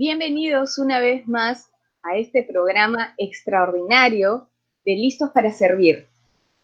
[0.00, 1.68] Bienvenidos una vez más
[2.02, 4.48] a este programa extraordinario
[4.82, 6.06] de Listos para Servir.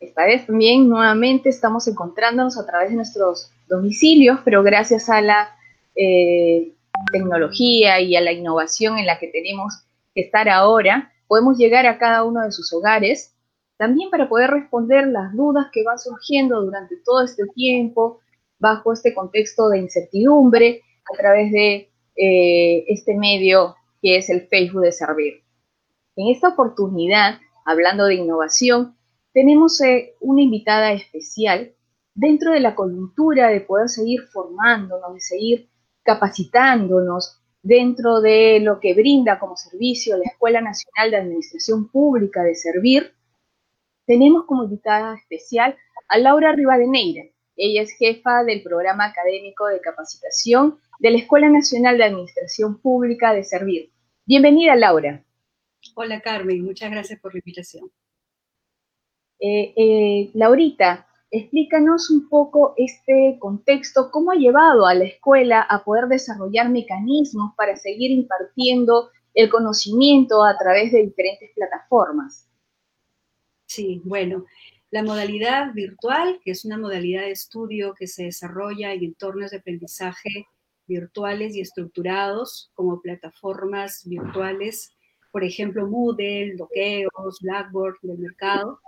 [0.01, 5.51] Esta vez también nuevamente estamos encontrándonos a través de nuestros domicilios, pero gracias a la
[5.95, 6.73] eh,
[7.13, 9.85] tecnología y a la innovación en la que tenemos
[10.15, 13.35] que estar ahora, podemos llegar a cada uno de sus hogares,
[13.77, 18.19] también para poder responder las dudas que van surgiendo durante todo este tiempo,
[18.59, 20.81] bajo este contexto de incertidumbre,
[21.13, 25.43] a través de eh, este medio que es el Facebook de Servir.
[26.17, 28.97] En esta oportunidad, hablando de innovación,
[29.33, 31.73] tenemos eh, una invitada especial
[32.15, 35.69] dentro de la coyuntura de poder seguir formándonos, de seguir
[36.03, 42.55] capacitándonos dentro de lo que brinda como servicio la Escuela Nacional de Administración Pública de
[42.55, 43.13] Servir,
[44.07, 45.77] tenemos como invitada especial
[46.09, 47.25] a Laura Rivadeneira.
[47.57, 53.33] Ella es jefa del programa académico de capacitación de la Escuela Nacional de Administración Pública
[53.33, 53.91] de Servir.
[54.27, 55.25] Bienvenida, Laura.
[55.95, 56.63] Hola, Carmen.
[56.63, 57.91] Muchas gracias por la invitación.
[59.41, 65.83] Eh, eh, Laurita, explícanos un poco este contexto, cómo ha llevado a la escuela a
[65.83, 72.49] poder desarrollar mecanismos para seguir impartiendo el conocimiento a través de diferentes plataformas.
[73.67, 74.45] Sí, bueno,
[74.91, 79.59] la modalidad virtual, que es una modalidad de estudio que se desarrolla en entornos de
[79.59, 80.47] aprendizaje
[80.87, 84.93] virtuales y estructurados como plataformas virtuales,
[85.33, 88.81] por ejemplo, Moodle, Doqueos, Blackboard del mercado,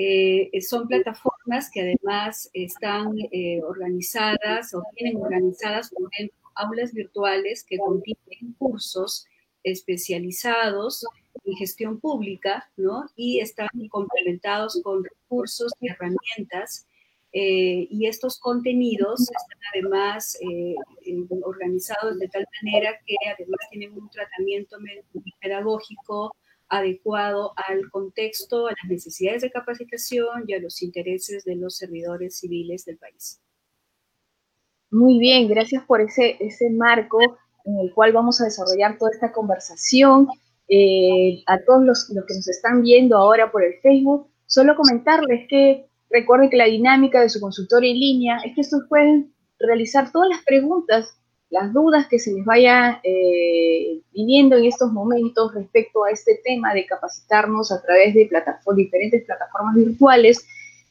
[0.00, 6.08] eh, son plataformas que además están eh, organizadas o tienen organizadas por
[6.54, 9.26] aulas virtuales que contienen cursos
[9.64, 11.04] especializados
[11.44, 13.04] en gestión pública, ¿no?
[13.16, 16.86] Y están complementados con recursos y herramientas.
[17.32, 20.38] Eh, y estos contenidos están además
[21.42, 24.78] organizados de tal manera que además tienen un tratamiento
[25.38, 26.34] pedagógico
[26.68, 32.38] adecuado al contexto, a las necesidades de capacitación y a los intereses de los servidores
[32.38, 33.40] civiles del país.
[34.90, 37.18] Muy bien, gracias por ese, ese marco
[37.64, 40.28] en el cual vamos a desarrollar toda esta conversación.
[40.68, 45.48] Eh, a todos los, los, que nos están viendo ahora por el Facebook, solo comentarles
[45.48, 50.12] que recuerden que la dinámica de su consultorio en línea es que estos pueden realizar
[50.12, 51.18] todas las preguntas
[51.50, 56.74] las dudas que se les vaya eh, viniendo en estos momentos respecto a este tema
[56.74, 58.28] de capacitarnos a través de
[58.76, 60.46] diferentes plataformas virtuales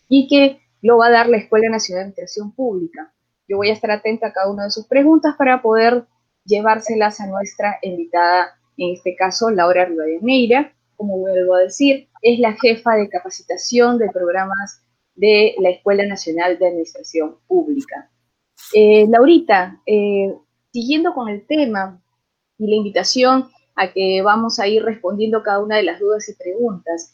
[0.09, 3.13] y que lo va a dar la Escuela Nacional de Administración Pública.
[3.47, 6.05] Yo voy a estar atenta a cada una de sus preguntas para poder
[6.43, 12.53] llevárselas a nuestra invitada, en este caso Laura Rivadeneira, como vuelvo a decir, es la
[12.53, 14.81] jefa de capacitación de programas
[15.15, 18.09] de la Escuela Nacional de Administración Pública.
[18.73, 20.33] Eh, Laurita, eh,
[20.71, 22.01] siguiendo con el tema
[22.57, 26.33] y la invitación a que vamos a ir respondiendo cada una de las dudas y
[26.35, 27.13] preguntas,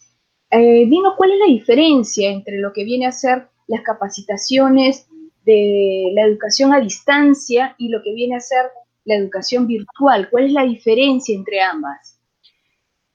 [0.49, 5.07] eh, dinos cuál es la diferencia entre lo que viene a ser las capacitaciones
[5.45, 8.65] de la educación a distancia y lo que viene a ser
[9.05, 10.29] la educación virtual.
[10.29, 12.19] ¿Cuál es la diferencia entre ambas?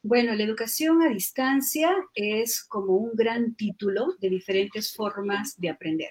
[0.02, 6.10] Bueno, la educación a distancia es como un gran título de diferentes formas de aprender.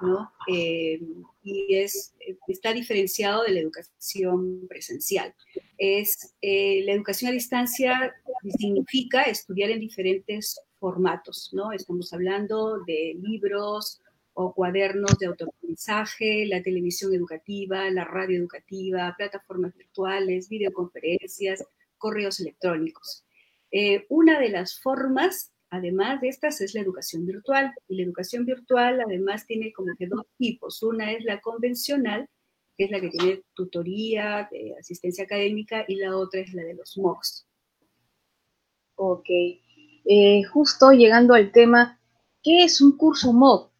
[0.00, 0.30] ¿no?
[0.46, 1.00] Eh,
[1.42, 2.14] y es,
[2.46, 5.34] está diferenciado de la educación presencial.
[5.76, 8.14] Es, eh, la educación a distancia
[8.58, 11.72] significa estudiar en diferentes formatos, ¿no?
[11.72, 14.00] Estamos hablando de libros
[14.40, 21.64] o cuadernos de autoaprendizaje, la televisión educativa, la radio educativa, plataformas virtuales, videoconferencias,
[21.96, 23.24] correos electrónicos.
[23.72, 27.74] Eh, una de las formas Además de estas es la educación virtual.
[27.88, 30.82] Y la educación virtual además tiene como que dos tipos.
[30.82, 32.26] Una es la convencional,
[32.76, 34.48] que es la que tiene tutoría,
[34.80, 37.46] asistencia académica, y la otra es la de los MOOCs.
[38.94, 39.28] Ok.
[39.28, 42.00] Eh, justo llegando al tema,
[42.42, 43.70] ¿qué es un curso MOOC?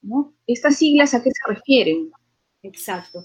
[0.00, 0.34] ¿No?
[0.46, 2.10] ¿Estas siglas a qué se refieren?
[2.62, 3.24] Exacto.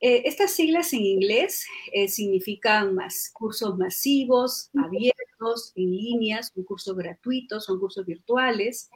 [0.00, 6.96] Eh, estas siglas en inglés eh, significan más cursos masivos, abiertos, en línea, son cursos
[6.96, 8.90] gratuitos, son cursos virtuales,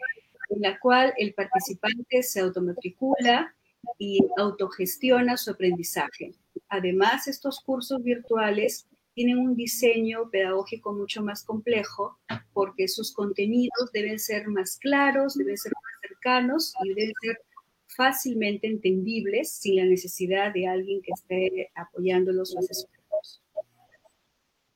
[0.50, 3.54] en la cual el participante se automatricula
[3.98, 6.34] y autogestiona su aprendizaje.
[6.68, 8.86] Además, estos cursos virtuales
[9.18, 12.20] tienen un diseño pedagógico mucho más complejo
[12.52, 17.40] porque sus contenidos deben ser más claros, deben ser más cercanos y deben ser
[17.88, 23.42] fácilmente entendibles sin la necesidad de alguien que esté apoyándolos o asesorándolos.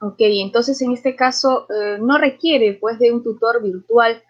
[0.00, 4.24] Ok, entonces en este caso eh, no requiere pues de un tutor virtual,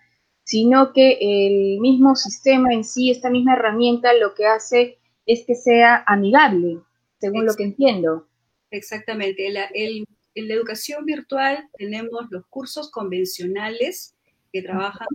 [0.45, 5.55] sino que el mismo sistema en sí, esta misma herramienta, lo que hace es que
[5.55, 6.81] sea amigable,
[7.19, 8.27] según lo que entiendo.
[8.73, 9.47] Exactamente.
[9.47, 14.15] en la educación virtual tenemos los cursos convencionales
[14.53, 15.07] que trabajan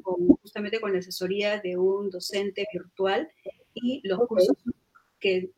[0.41, 3.29] justamente con la asesoría de un docente virtual
[3.73, 4.57] y los cursos
[5.19, 5.51] que,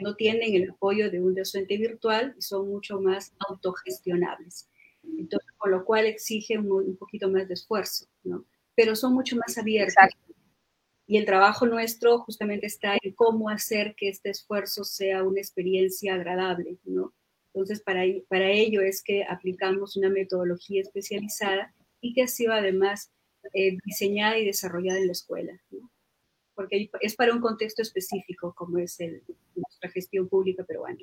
[0.00, 4.68] no tienen el apoyo de un docente virtual y son mucho más autogestionables.
[5.02, 8.44] Entonces, con lo cual exige un, poquito más de esfuerzo, ¿no?
[8.74, 9.94] Pero son mucho más abiertos.
[11.06, 16.14] Y el trabajo nuestro justamente está en cómo hacer que este esfuerzo sea una experiencia
[16.14, 17.12] agradable, ¿no?
[17.56, 21.72] Entonces, para, para ello es que aplicamos una metodología especializada
[22.02, 23.10] y que ha sido además
[23.54, 25.90] eh, diseñada y desarrollada en la escuela, ¿no?
[26.54, 29.22] porque es para un contexto específico como es el,
[29.54, 30.98] nuestra gestión pública peruana.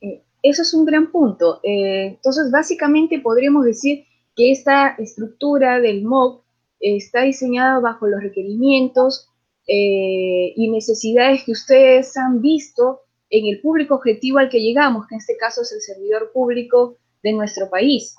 [0.00, 1.60] Eh, eso es un gran punto.
[1.62, 6.42] Eh, entonces, básicamente podríamos decir que esta estructura del MOOC
[6.80, 9.28] está diseñada bajo los requerimientos
[9.68, 15.14] eh, y necesidades que ustedes han visto en el público objetivo al que llegamos, que
[15.14, 18.14] en este caso es el servidor público de nuestro país.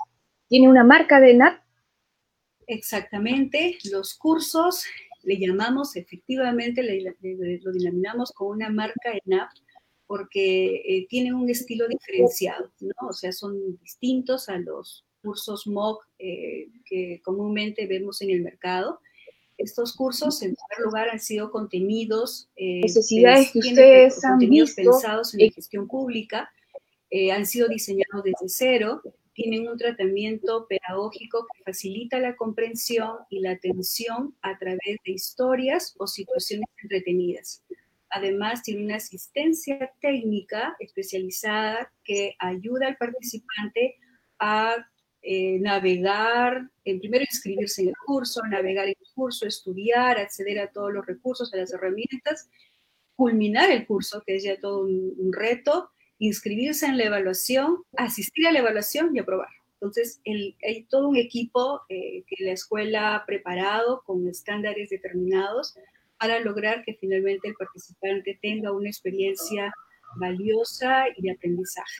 [0.47, 1.61] ¿Tiene una marca de NAP?
[2.67, 4.83] Exactamente, los cursos
[5.23, 9.49] le llamamos efectivamente, lo denominamos como una marca ENAP
[10.05, 13.09] porque eh, tienen un estilo diferenciado, ¿no?
[13.09, 19.01] O sea, son distintos a los cursos MOOC eh, que comúnmente vemos en el mercado.
[19.57, 25.33] Estos cursos, en primer lugar, han sido contenidos, eh, necesidades que ustedes han visto pensados
[25.33, 26.49] en la gestión pública,
[27.33, 29.01] han sido diseñados desde cero
[29.37, 35.93] tienen un tratamiento pedagógico que facilita la comprensión y la atención a través de historias
[35.99, 37.63] o situaciones entretenidas.
[38.09, 43.97] Además, tiene una asistencia técnica especializada que ayuda al participante
[44.39, 44.77] a
[45.29, 50.71] eh, navegar, en primero inscribirse en el curso, navegar en el curso, estudiar, acceder a
[50.71, 52.49] todos los recursos, a las herramientas,
[53.17, 55.89] culminar el curso, que es ya todo un reto,
[56.19, 59.49] inscribirse en la evaluación, asistir a la evaluación y aprobar.
[59.79, 65.75] Entonces, hay todo un equipo eh, que la escuela ha preparado con estándares determinados
[66.17, 69.71] para lograr que finalmente el participante tenga una experiencia
[70.15, 71.99] valiosa y de aprendizaje.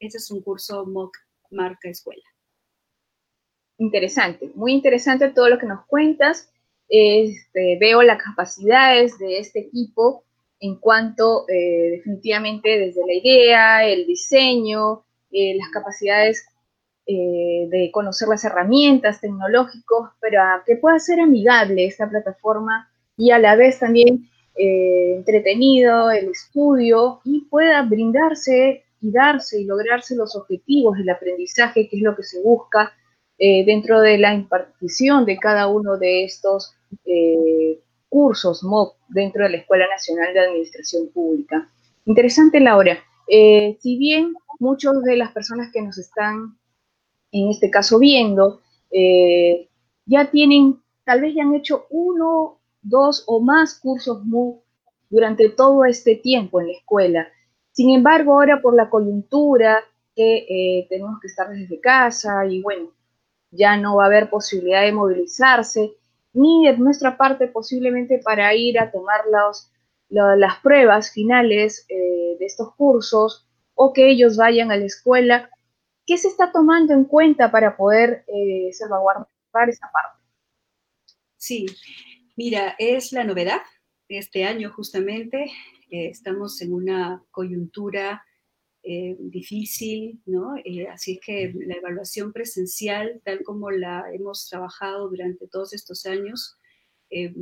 [0.00, 1.16] Ese es un curso MOOC
[1.50, 2.33] Marca Escuela.
[3.78, 6.50] Interesante, muy interesante todo lo que nos cuentas.
[6.88, 10.22] Este, veo las capacidades de este equipo
[10.60, 16.46] en cuanto eh, definitivamente desde la idea, el diseño, eh, las capacidades
[17.06, 23.38] eh, de conocer las herramientas tecnológicos, para que pueda ser amigable esta plataforma y a
[23.38, 30.96] la vez también entretenido el estudio y pueda brindarse y darse y lograrse los objetivos
[30.96, 32.92] del aprendizaje, que es lo que se busca
[33.38, 36.74] dentro de la impartición de cada uno de estos
[38.14, 41.68] cursos MOOC dentro de la Escuela Nacional de Administración Pública.
[42.04, 42.96] Interesante, Laura.
[43.26, 46.56] Eh, si bien muchas de las personas que nos están
[47.32, 48.60] en este caso viendo
[48.92, 49.68] eh,
[50.06, 54.62] ya tienen, tal vez ya han hecho uno, dos o más cursos MOOC
[55.10, 57.28] durante todo este tiempo en la escuela.
[57.72, 59.82] Sin embargo, ahora por la coyuntura
[60.14, 62.90] que eh, tenemos que estar desde casa y bueno,
[63.54, 65.94] ya no va a haber posibilidad de movilizarse,
[66.32, 69.20] ni de nuestra parte posiblemente para ir a tomar
[70.08, 75.50] las pruebas finales eh, de estos cursos o que ellos vayan a la escuela.
[76.06, 79.28] ¿Qué se está tomando en cuenta para poder eh, salvaguardar
[79.68, 80.22] esa parte?
[81.36, 81.66] Sí,
[82.36, 83.60] mira, es la novedad
[84.08, 85.44] este año justamente.
[85.90, 88.24] Eh, estamos en una coyuntura
[88.86, 90.56] eh, difícil, ¿no?
[90.62, 96.58] Eh, así que la evaluación presencial, tal como la hemos trabajado durante todos estos años,
[97.08, 97.32] eh,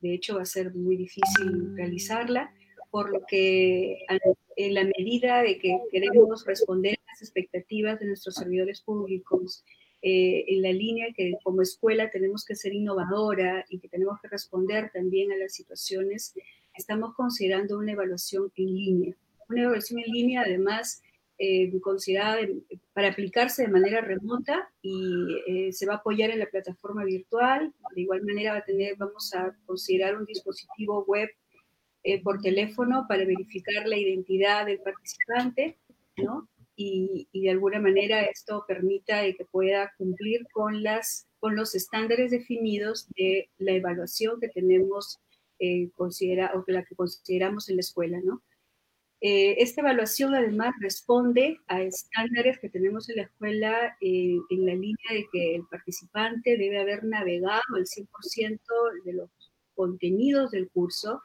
[0.00, 2.52] de hecho va a ser muy difícil realizarla,
[2.90, 4.00] por lo que
[4.56, 9.64] en la medida de que queremos responder a las expectativas de nuestros servidores públicos,
[10.02, 14.90] en la línea que como escuela tenemos que ser innovadora y que tenemos que responder
[14.92, 16.34] también a las situaciones,
[16.76, 19.16] estamos considerando una evaluación en línea
[19.48, 21.02] una evaluación en línea, además,
[21.38, 22.38] eh, considerada
[22.94, 27.74] para aplicarse de manera remota y eh, se va a apoyar en la plataforma virtual.
[27.94, 31.28] De igual manera va a tener, vamos a considerar un dispositivo web
[32.04, 35.76] eh, por teléfono para verificar la identidad del participante,
[36.16, 36.48] ¿no?
[36.74, 42.30] Y, y, de alguna manera esto permita que pueda cumplir con, las, con los estándares
[42.30, 45.18] definidos de la evaluación que tenemos
[45.94, 48.42] considera, o la que consideramos en la escuela, ¿no?
[49.20, 54.74] Eh, esta evaluación además responde a estándares que tenemos en la escuela eh, en la
[54.74, 58.60] línea de que el participante debe haber navegado el 100%
[59.04, 59.30] de los
[59.74, 61.22] contenidos del curso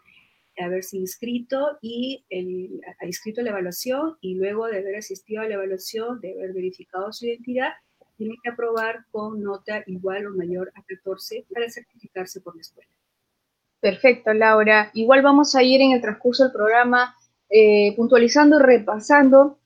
[0.64, 5.56] haberse inscrito y el, ha inscrito la evaluación y luego de haber asistido a la
[5.56, 7.72] evaluación, de haber verificado su identidad,
[8.18, 12.90] tiene que aprobar con nota igual o mayor a 14 para certificarse por la escuela.
[13.80, 14.92] Perfecto, Laura.
[14.94, 17.16] Igual vamos a ir en el transcurso del programa
[17.52, 19.60] eh, puntualizando, repasando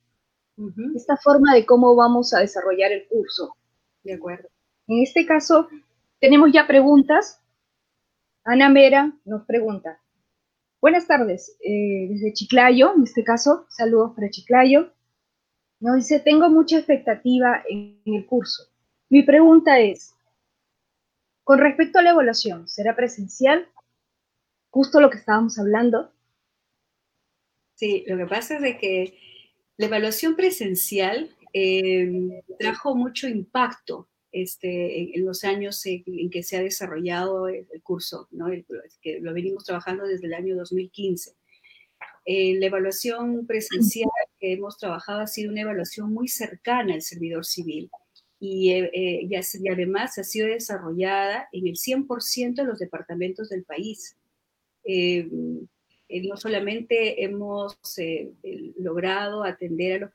[0.95, 3.55] esta forma de cómo vamos a desarrollar el curso.
[4.03, 4.49] De acuerdo.
[4.87, 5.67] En este caso,
[6.19, 7.41] tenemos ya preguntas.
[8.43, 9.99] Ana Mera nos pregunta,
[10.85, 14.93] Buenas tardes, eh, desde Chiclayo, en este caso, saludos para Chiclayo.
[15.79, 18.65] Nos dice, tengo mucha expectativa en, el curso.
[19.09, 20.13] Mi pregunta es,
[21.43, 23.67] con respecto a la evaluación, ¿será presencial?
[24.69, 26.11] Justo lo que estábamos hablando.
[27.75, 29.19] Sí, lo que pasa es de que
[29.77, 36.61] la evaluación presencial eh, trajo mucho impacto este, en, los años en, que se ha
[36.61, 38.47] desarrollado el, curso, ¿no?
[39.01, 41.31] que lo venimos trabajando desde el año 2015.
[42.25, 47.45] Eh, la evaluación presencial que hemos trabajado ha sido una evaluación muy cercana al servidor
[47.45, 47.89] civil
[48.39, 53.63] y, eh, eh, y, además ha sido desarrollada en el 100% de los departamentos del
[53.63, 54.17] país.
[56.09, 57.77] No solamente hemos
[58.77, 60.11] logrado atender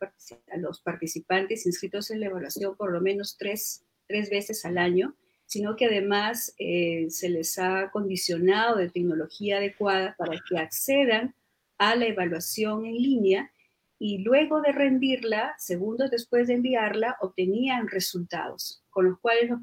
[0.50, 5.14] a los, participantes inscritos en la evaluación por lo menos tres tres veces al año,
[5.46, 11.34] sino que además eh, se les ha condicionado de tecnología adecuada para que accedan
[11.78, 13.52] a la evaluación en línea
[14.00, 19.60] y luego de rendirla, segundos después de enviarla, obtenían resultados, con los cuales los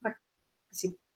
[0.00, 1.09] participantes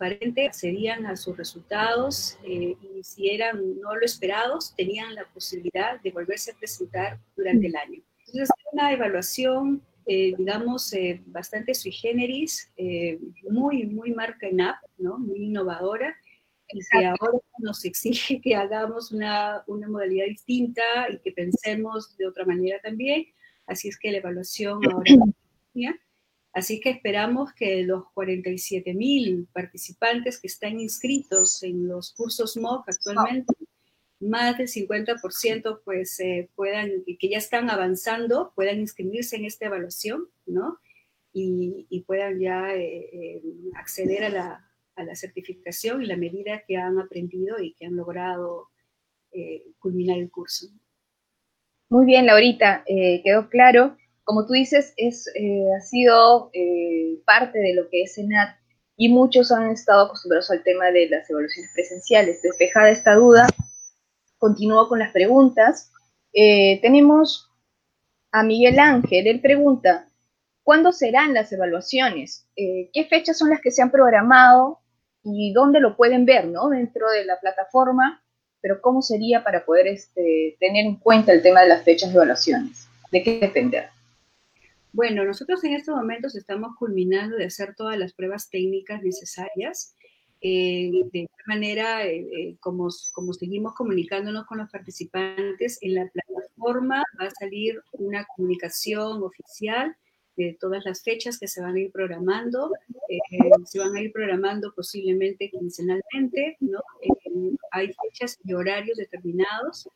[0.00, 6.10] accedían a sus resultados eh, y si eran no lo esperados, tenían la posibilidad de
[6.10, 8.02] volverse a presentar durante el año.
[8.26, 14.82] Entonces, una evaluación eh, digamos, eh, bastante sui generis, eh, muy, muy marca en app,
[14.98, 15.16] ¿no?
[15.18, 16.16] Muy innovadora,
[16.68, 22.26] y que ahora nos exige que hagamos una, una, modalidad distinta y que pensemos de
[22.26, 23.26] otra manera también.
[23.66, 25.04] Así es que la evaluación ahora
[26.52, 32.88] Así que esperamos que los 47 mil participantes que están inscritos en los cursos MOOC
[32.88, 33.54] actualmente
[34.22, 40.28] más del 50% pues eh, puedan, que ya están avanzando, puedan inscribirse en esta evaluación,
[40.46, 40.78] ¿no?
[41.34, 43.42] Y, puedan ya eh, eh,
[43.74, 44.68] acceder a la,
[45.14, 48.68] certificación y la medida que han aprendido y que han logrado
[49.78, 50.66] culminar el curso.
[51.88, 53.96] Muy bien, Laurita, quedó claro.
[54.24, 55.28] Como tú dices, es,
[55.76, 56.50] ha sido
[57.24, 58.56] parte de lo que es ENAT
[58.96, 62.42] y muchos han estado acostumbrados al tema de las evaluaciones presenciales.
[62.42, 63.46] Despejada esta duda,
[64.38, 65.90] continúo con las preguntas.
[66.32, 67.50] Eh, tenemos
[68.30, 70.08] a Miguel Ángel, él pregunta,
[70.62, 72.46] ¿cuándo serán las evaluaciones?
[72.56, 74.80] Eh, ¿Qué fechas son las que se han programado
[75.22, 76.68] y dónde lo pueden ver, ¿no?
[76.68, 78.22] Dentro de la plataforma,
[78.60, 82.16] pero ¿cómo sería para poder este, tener en cuenta el tema de las fechas de
[82.16, 82.88] evaluaciones?
[83.10, 83.90] ¿De qué depender?
[84.92, 89.96] Bueno, nosotros en estos momentos estamos culminando de hacer todas las pruebas técnicas necesarias
[90.44, 97.02] eh, de manera, eh, eh, como, como seguimos comunicándonos con los participantes, en la plataforma
[97.18, 99.96] va a salir una comunicación oficial
[100.36, 102.72] de todas las fechas que se van a ir programando.
[103.66, 106.80] se van a ir programando posiblemente quincenalmente, ¿no?
[107.70, 109.88] hay fechas y horarios determinados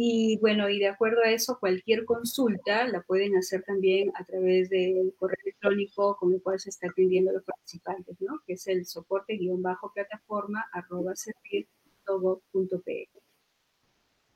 [0.00, 4.70] y bueno, y de acuerdo a eso, cualquier consulta la pueden hacer también a través
[4.70, 8.40] del correo electrónico con el cual se está atendiendo a los participantes, ¿no?
[8.46, 11.14] Que es el soporte-plataforma arroba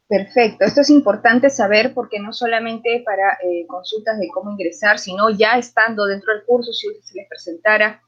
[0.08, 5.30] Perfecto, esto es importante saber porque no solamente para eh, consultas de cómo ingresar, sino
[5.30, 8.02] ya estando dentro del curso, si se les presentara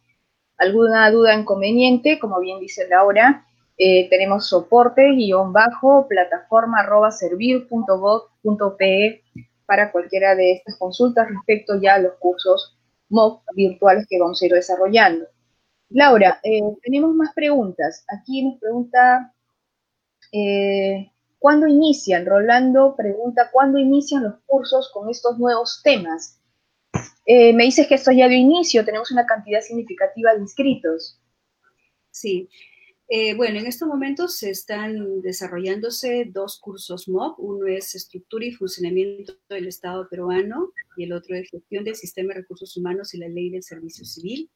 [0.58, 3.46] alguna duda inconveniente, como bien dice Laura,
[3.76, 9.24] eh, tenemos soporte guion bajo plataforma arroba servir.gov.pe
[9.66, 12.78] para cualquiera de estas consultas respecto ya a los cursos
[13.08, 15.26] MOOC virtuales que vamos a ir desarrollando.
[15.88, 18.04] Laura, eh, tenemos más preguntas.
[18.08, 19.34] Aquí nos pregunta,
[20.32, 22.26] eh, ¿cuándo inician?
[22.26, 26.40] Rolando pregunta, ¿cuándo inician los cursos con estos nuevos temas?
[27.26, 31.18] me dices que esto ya dio inicio, tenemos una cantidad significativa de inscritos.
[32.10, 32.50] Sí,
[33.08, 37.38] eh, bueno, en estos momentos se están desarrollándose dos cursos MOOC.
[37.38, 42.32] Uno es Estructura y Funcionamiento del Estado peruano y el otro es Gestión del Sistema
[42.32, 44.50] de Recursos Humanos y la Ley del Servicio Civil.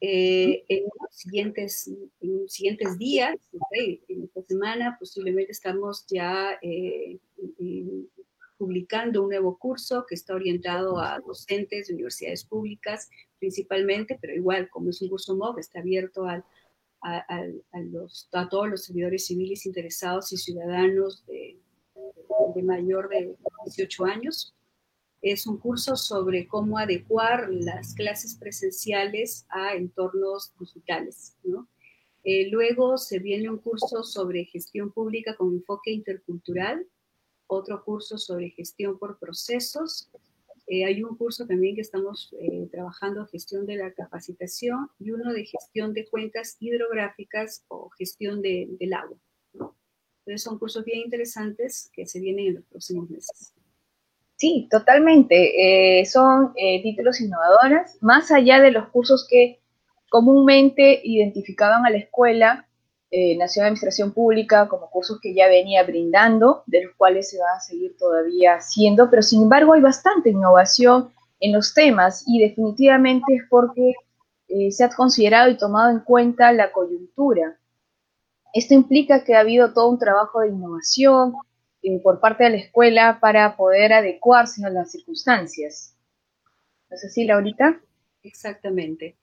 [0.00, 1.90] Eh, en, los siguientes,
[2.20, 3.36] en siguientes días,
[3.70, 7.18] en esta semana, posiblemente estamos ya eh,
[8.58, 14.68] publicando un nuevo curso que está orientado a docentes de universidades públicas principalmente, pero igual,
[14.70, 16.44] como es un curso MOOC, está abierto al
[17.06, 21.58] a, todos los servidores civiles interesados y ciudadanos de,
[22.62, 24.54] mayor de 18 años.
[25.22, 31.36] Es un curso sobre cómo adecuar las clases presenciales a entornos digitales.
[32.24, 36.86] Eh, luego se viene un curso sobre gestión pública con enfoque intercultural,
[37.46, 40.10] otro curso sobre gestión por procesos.
[40.68, 45.32] Eh, hay un curso también que estamos eh, trabajando, gestión de la capacitación, y uno
[45.32, 49.18] de gestión de cuencas hidrográficas o gestión del agua.
[49.54, 53.54] Entonces son cursos bien interesantes que se vienen en los próximos meses.
[54.36, 56.00] Sí, totalmente.
[56.00, 59.60] Eh, son eh, títulos innovadores, más allá de los cursos que
[60.10, 62.65] comúnmente identificaban a la Escuela
[63.10, 67.38] eh, Nacional de Administración Pública como cursos que ya venía brindando, de los cuales se
[67.38, 71.10] va a seguir todavía haciendo, pero sin embargo hay bastante innovación
[71.40, 73.94] en los temas y definitivamente es porque
[74.70, 77.58] se ha considerado y tomado en cuenta la coyuntura
[78.56, 81.34] esto implica que ha habido todo un trabajo de innovación
[81.82, 85.94] eh, por parte de la escuela para poder adecuarse a las circunstancias.
[86.88, 87.78] ¿No sé si, Laurita?
[88.22, 89.14] Exactamente.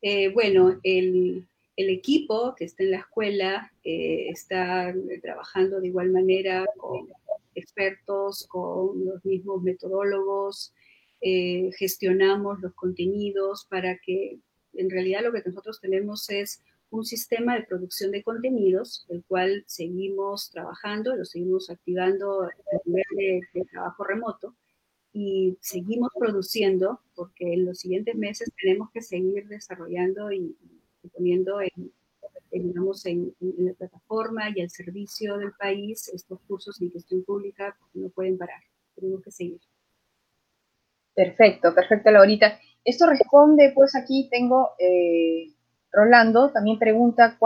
[0.00, 1.46] Eh, bueno, el,
[1.76, 7.08] equipo que está en la escuela eh, está trabajando de igual manera con
[7.54, 10.72] expertos, con los mismos metodólogos,
[11.20, 14.38] gestionamos los contenidos para que
[14.74, 19.64] en realidad lo que nosotros tenemos es un sistema de producción de contenidos, el cual
[19.66, 22.50] seguimos trabajando, lo seguimos activando a
[22.84, 23.04] nivel
[23.52, 24.56] de, trabajo remoto
[25.12, 30.56] y seguimos produciendo porque en los siguientes meses tenemos que seguir desarrollando y,
[31.08, 31.92] poniendo en,
[32.50, 38.36] en, la plataforma y al servicio del país estos cursos de gestión pública no pueden
[38.36, 38.60] parar,
[38.94, 39.60] tenemos que seguir.
[41.14, 42.58] Perfecto, perfecto, Laurita.
[42.84, 45.52] Esto responde, pues aquí tengo eh,
[45.92, 47.36] Rolando también pregunta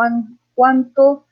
[0.54, 1.26] cuánto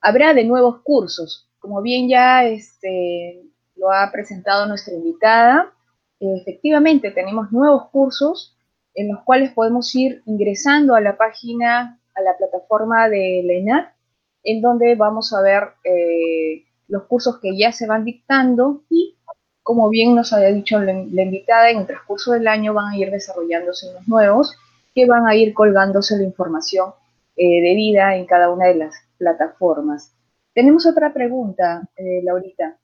[0.00, 1.48] habrá de nuevos cursos.
[1.58, 3.42] Como bien ya este,
[3.76, 5.72] lo ha presentado nuestra invitada,
[6.20, 8.56] efectivamente tenemos nuevos cursos
[8.98, 13.94] en los cuales podemos ir ingresando a la página, a la plataforma de la
[14.42, 19.16] en donde vamos a ver eh, los cursos que ya se van dictando y,
[19.62, 22.96] como bien nos había dicho la, la invitada, en el transcurso del año van a
[22.96, 24.56] ir desarrollándose unos nuevos
[24.94, 26.90] que van a ir colgándose la información
[27.36, 30.12] eh, debida en cada una de las plataformas.
[30.54, 32.76] Tenemos otra pregunta, eh, Laurita.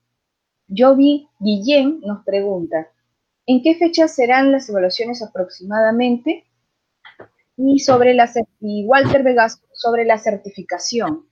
[0.69, 2.89] Jovi Guillén nos pregunta,
[3.47, 6.45] ¿en qué fecha serán las evaluaciones aproximadamente?
[7.57, 8.31] Y sobre la
[8.61, 11.29] Walter Vegas sobre la certificación.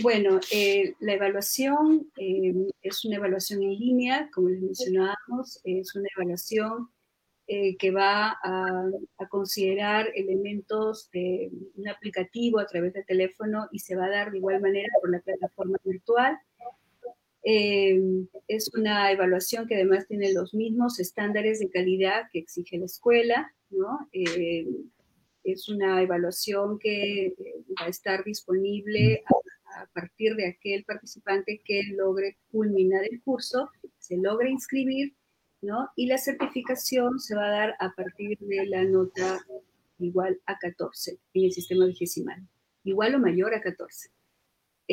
[0.00, 6.88] Bueno, eh, la evaluación es una evaluación en línea, como les mencionábamos, es una evaluación
[7.48, 8.84] eh, que va a,
[9.28, 14.38] considerar elementos de un aplicativo a través del teléfono y se va a dar de
[14.38, 16.38] igual manera por la plataforma virtual.
[17.44, 18.00] Eh,
[18.46, 23.52] es una evaluación que además tiene los mismos estándares de calidad que exige la escuela,
[23.70, 24.08] ¿no?
[24.12, 24.66] Eh,
[25.42, 27.34] es una evaluación que
[27.80, 29.24] va a estar disponible
[29.76, 35.14] a, partir de aquel participante que logre culminar el curso, se logre inscribir
[35.96, 39.44] y la certificación se va a dar a partir de la nota
[39.98, 42.46] igual a 14 en el sistema vigesimal,
[42.84, 44.10] igual o mayor a 14.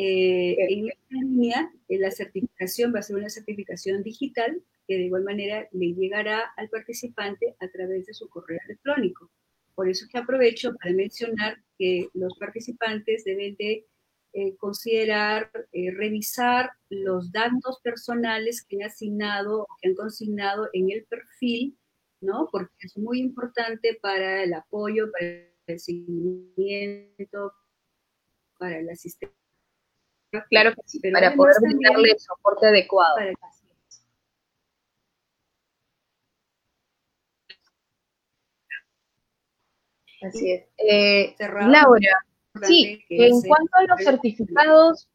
[0.02, 5.04] Eh, en esta línea, eh, la certificación va a ser una certificación digital que de
[5.04, 9.30] igual manera le llegará al participante a través de su correo electrónico.
[9.74, 13.84] Por eso es que aprovecho para mencionar que los participantes deben de
[14.32, 21.04] eh, considerar, eh, revisar los datos personales que han asignado, que han consignado en el
[21.04, 21.76] perfil,
[22.22, 22.48] ¿no?
[22.50, 25.26] Porque es muy importante para el apoyo, para
[25.66, 27.52] el seguimiento,
[28.56, 29.39] para el asistencia.
[30.48, 33.16] Claro que sí, para poder brindarle el soporte adecuado.
[40.22, 40.64] Así es.
[40.76, 42.24] Eh, Laura,
[42.62, 45.08] Sí, en cuanto a los certificados,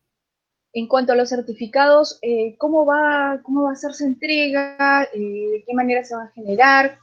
[0.74, 5.04] en cuanto a los certificados, eh, ¿cómo, va, ¿cómo va a su entrega?
[5.14, 5.20] Eh,
[5.52, 6.98] ¿De qué manera se va a generar?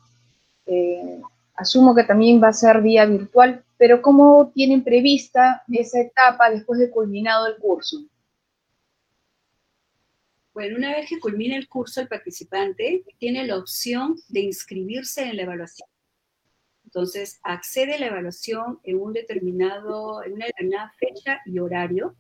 [0.67, 1.21] Eh,
[1.63, 6.79] asumo que también va a ser vía virtual, pero ¿cómo tienen prevista esa etapa después
[6.79, 8.05] de culminado el curso?
[10.55, 15.37] Bueno, una vez que culmine el curso, el participante tiene la opción de inscribirse en
[15.37, 15.89] la evaluación.
[16.85, 22.15] Entonces, accede a la evaluación en, un determinado, en una determinada fecha y horario,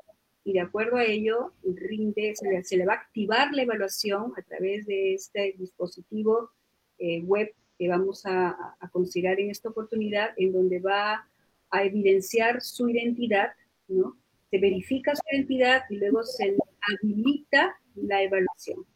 [0.45, 4.87] y de acuerdo a ello, rinde, se le, va a activar la evaluación a través
[4.87, 6.51] de este dispositivo
[6.99, 11.29] eh, web que vamos a, considerar en esta oportunidad, en donde va
[11.69, 13.49] a evidenciar su identidad,
[13.89, 14.17] ¿no?
[14.53, 16.57] Se verifica su identidad y luego se
[16.89, 18.87] habilita la evaluación.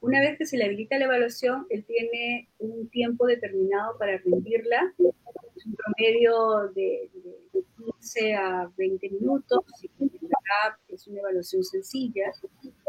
[0.00, 4.94] Una vez que se le habilita la evaluación, él tiene un tiempo determinado para rendirla,
[4.96, 7.10] un promedio de,
[7.76, 9.60] 15 a 20 minutos,
[10.88, 12.32] es una evaluación sencilla,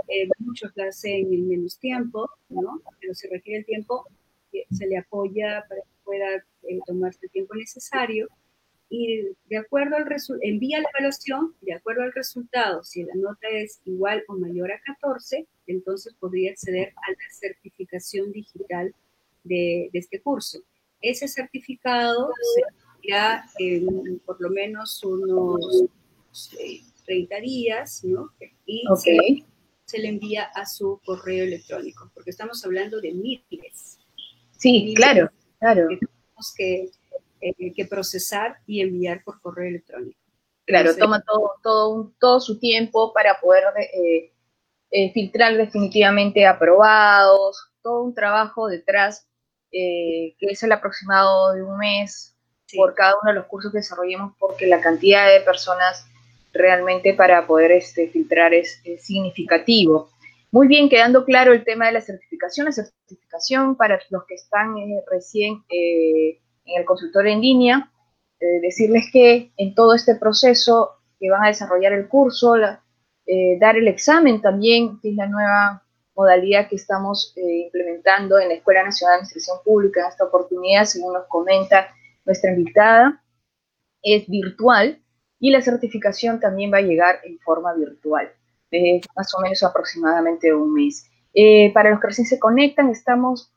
[0.08, 2.82] eh, muchos la hacen en menos tiempo, ¿no?
[3.02, 4.06] pero si requiere el tiempo,
[4.72, 8.28] se le apoya para que pueda eh, tomarse el tiempo necesario
[8.94, 13.48] y de acuerdo al resultado, envía la evaluación, de acuerdo al resultado, si la nota
[13.50, 18.94] es igual o mayor a 14, entonces podría acceder a la certificación digital
[19.46, 20.60] de, este curso.
[21.02, 22.32] Ese certificado
[23.02, 25.88] será en por lo menos unos
[27.06, 28.30] 30 días, ¿no?
[28.66, 28.84] Y
[29.86, 34.01] se, le envía a su correo electrónico, porque estamos hablando de miles.
[34.62, 35.88] Sí, claro, claro.
[36.56, 36.92] que
[37.42, 40.20] eh, que procesar y enviar por correo electrónico.
[40.68, 44.32] Claro, toma todo, todo, todo su tiempo para poder eh,
[44.92, 49.28] eh, filtrar definitivamente aprobados, todo un trabajo detrás
[49.72, 52.36] que es el aproximado de un mes
[52.76, 56.06] por cada uno de los cursos que desarrollemos porque la cantidad de personas
[56.54, 60.10] realmente para poder este, filtrar es, significativo.
[60.52, 62.66] Muy bien, quedando claro el tema de la certificación.
[62.66, 64.76] La certificación para los que están
[65.10, 67.92] recién en el consultorio en línea,
[68.40, 73.78] eh, decirles que en todo este proceso que van a desarrollar el curso, eh, dar
[73.78, 75.84] el examen también, que es la nueva
[76.16, 80.86] modalidad que estamos eh, implementando en la Escuela Nacional de Administración Pública en esta oportunidad,
[80.86, 81.94] según nos comenta
[82.26, 83.24] nuestra invitada,
[84.02, 85.00] es virtual
[85.40, 88.32] y la certificación también va a llegar en forma virtual,
[89.16, 91.10] más o menos aproximadamente un mes.
[91.74, 93.52] para los que recién se conectan, estamos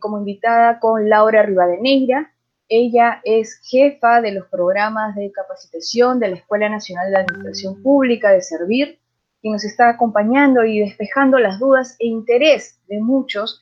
[0.00, 2.34] como invitada con Laura Rivadeneira,
[2.68, 8.30] ella es jefa de los programas de capacitación de la Escuela Nacional de Administración Pública
[8.30, 9.00] de Servir
[9.42, 13.60] y nos está acompañando y despejando las dudas e interés de muchos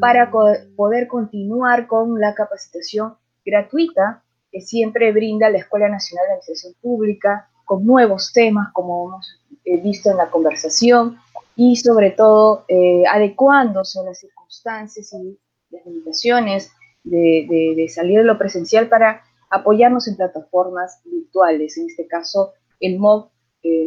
[0.00, 6.74] para poder continuar con la capacitación gratuita que siempre brinda la Escuela Nacional de Administración
[6.82, 7.48] Pública
[7.80, 11.16] nuevos temas como hemos eh, visto en la conversación
[11.56, 15.38] y sobre todo eh, adecuándose a las circunstancias y
[15.70, 16.70] las limitaciones
[17.04, 21.76] de, salir de lo presencial para apoyarnos en plataformas virtuales.
[21.78, 23.30] En este caso, el MOOC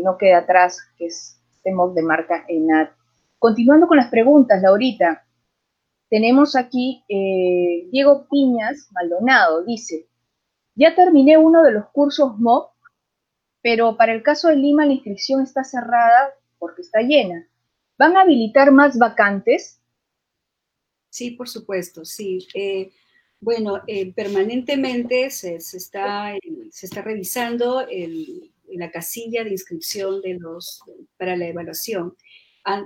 [0.04, 2.90] no queda atrás, que es este MOOC de marca ENAD.
[3.40, 5.26] Continuando con las preguntas, Laurita,
[6.10, 10.08] tenemos aquí eh, Diego Piñas Maldonado, dice,
[10.76, 12.75] ya terminé uno de los cursos MOOC,
[13.66, 17.50] pero para el caso de Lima la inscripción está cerrada porque está llena.
[17.98, 19.82] ¿Van a habilitar más vacantes?
[21.10, 22.48] Sí, por supuesto, sí.
[22.54, 22.92] Eh,
[23.40, 26.36] bueno, eh, permanentemente se, está,
[27.04, 27.88] revisando
[28.68, 30.84] la casilla de inscripción de los,
[31.18, 32.16] para la evaluación.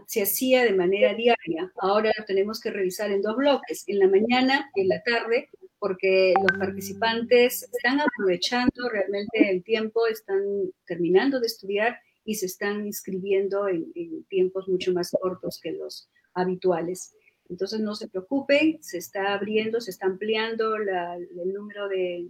[0.08, 4.08] Se hacía de manera diaria, ahora lo tenemos que revisar en dos bloques, en la
[4.08, 10.42] mañana y en la tarde, porque los participantes están aprovechando realmente el tiempo, están
[10.86, 17.16] terminando de estudiar y se están inscribiendo en tiempos mucho más cortos que los habituales.
[17.50, 22.30] Entonces no se preocupen, se está abriendo, se está ampliando el número de,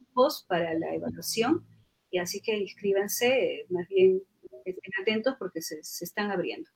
[0.00, 1.64] grupos para la evaluación
[2.10, 4.22] y así que inscríbanse, más bien
[4.64, 6.70] estén atentos porque se, están abriendo.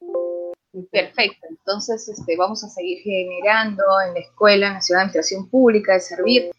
[0.93, 6.01] Perfecto, entonces este, vamos a seguir generando en la Escuela Nacional de Administración Pública de
[6.01, 6.51] Servir.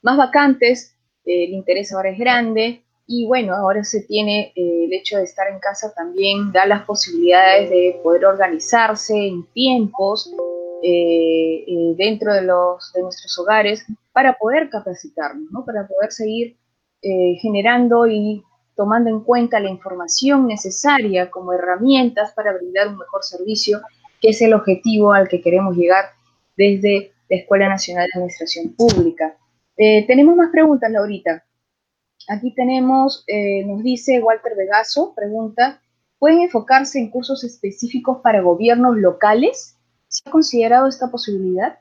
[0.00, 4.92] Más vacantes, eh, el interés ahora es grande y bueno, ahora se tiene eh, el
[4.94, 10.32] hecho de estar en casa también da las posibilidades de poder organizarse en tiempos
[10.82, 15.66] eh, dentro de, los, de nuestros hogares para poder capacitarnos, ¿no?
[15.66, 16.56] para poder seguir
[17.00, 18.42] generando y
[18.78, 23.80] tomando en cuenta la información necesaria como herramientas para brindar un mejor servicio,
[24.20, 26.04] que es el objetivo al que queremos llegar
[26.56, 29.36] desde la Escuela Nacional de Administración Pública.
[29.76, 31.44] tenemos más preguntas, Laurita.
[32.28, 33.24] Aquí tenemos,
[33.66, 35.82] nos dice Walter Vegaso, pregunta,
[36.20, 39.76] ¿pueden enfocarse en cursos específicos para gobiernos locales?
[40.06, 41.80] ¿Se ha considerado esta posibilidad?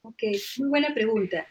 [0.00, 0.22] Ok,
[0.56, 1.44] muy buena pregunta.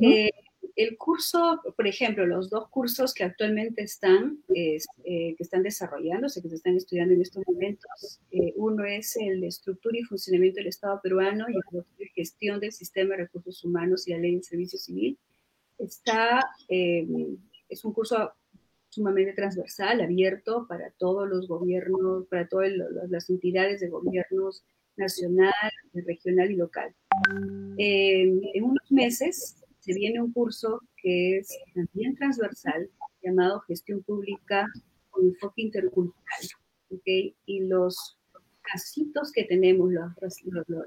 [0.00, 0.30] Eh,
[0.76, 6.48] el curso, por ejemplo, los dos cursos que actualmente están, eh, que están desarrollándose, que
[6.48, 10.68] se están estudiando en estos momentos, eh, uno es el de estructura y funcionamiento del
[10.68, 14.36] Estado peruano y el otro de gestión del sistema de recursos humanos y la ley
[14.36, 15.18] de servicio civil.
[15.78, 18.32] Está, es un curso
[18.90, 22.70] sumamente transversal, abierto para todos los gobiernos, para todas
[23.08, 24.62] las entidades de gobiernos
[24.96, 25.54] nacional,
[25.94, 26.94] regional y local.
[27.78, 32.88] en unos meses se viene un curso que es también transversal,
[33.22, 34.66] llamado Gestión Pública
[35.10, 36.42] con enfoque intercultural.
[36.90, 37.34] ¿okay?
[37.46, 38.16] Y los
[38.62, 40.14] casitos que tenemos, la,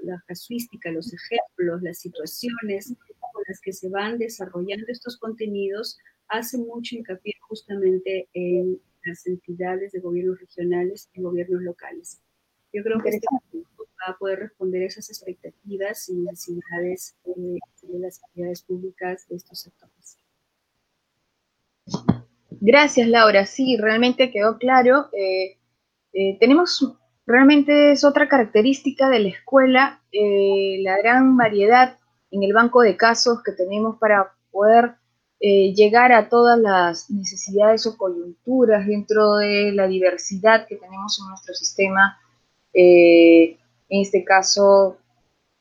[0.02, 2.94] la casuística, los ejemplos, las situaciones
[3.32, 9.92] con las que se van desarrollando estos contenidos, hace mucho hincapié justamente en las entidades
[9.92, 12.20] de gobiernos regionales y gobiernos locales.
[12.72, 13.26] Yo creo que este
[14.06, 17.58] a poder responder esas expectativas y necesidades de,
[17.98, 20.18] las actividades públicas de estos sectores.
[22.50, 23.46] Gracias, Laura.
[23.46, 25.08] Sí, realmente quedó claro.
[25.12, 25.58] Eh,
[26.12, 31.98] eh, tenemos, realmente es otra característica de la escuela, eh, la gran variedad
[32.30, 34.96] en el banco de casos que tenemos para poder
[35.40, 41.52] llegar a todas las necesidades o coyunturas dentro de la diversidad que tenemos en nuestro
[41.52, 42.18] sistema
[42.74, 43.56] eh,
[43.88, 44.98] en este caso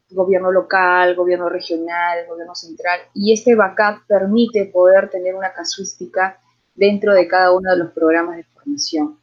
[0.09, 6.39] gobierno local, gobierno regional, gobierno central, y este backup permite poder tener una casuística
[6.75, 9.19] dentro de cada uno de los programas de formación.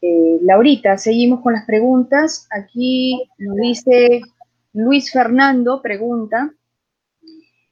[0.00, 2.46] Eh, Laurita, seguimos con las preguntas.
[2.50, 4.20] Aquí nos dice
[4.72, 6.52] Luis Fernando, pregunta,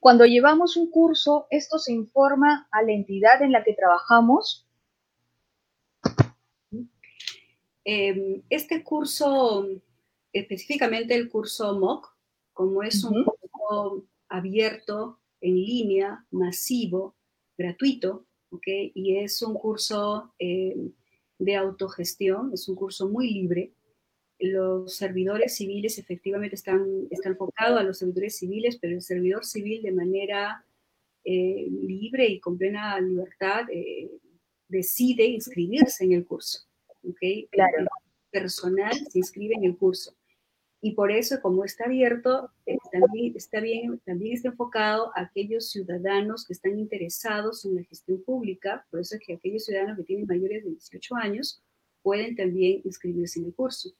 [0.01, 4.67] cuando llevamos un curso, ¿esto se informa a la entidad en la que trabajamos?
[7.85, 9.67] Em, este curso,
[10.33, 12.14] específicamente el curso MOOC,
[12.53, 17.16] como es un curso abierto, en línea, masivo,
[17.59, 18.27] gratuito,
[18.66, 20.92] y es un curso em,
[21.38, 23.73] de autogestión, es un curso muy libre.
[24.38, 29.83] Los servidores civiles efectivamente están, están enfocados a los servidores civiles, pero el servidor civil
[29.83, 30.64] de manera
[31.25, 34.11] eh, libre y con plena libertad eh,
[34.68, 36.61] decide inscribirse en el curso.
[37.51, 37.87] Claro.
[38.31, 40.14] personal se inscribe en el curso.
[40.85, 45.71] Y por eso, como está abierto, eh, también, está bien, también está enfocado a aquellos
[45.71, 50.03] ciudadanos que están interesados en la gestión pública, por eso es que aquellos ciudadanos que
[50.03, 51.62] tienen mayores de 18 años
[52.03, 53.92] pueden también inscribirse en el curso.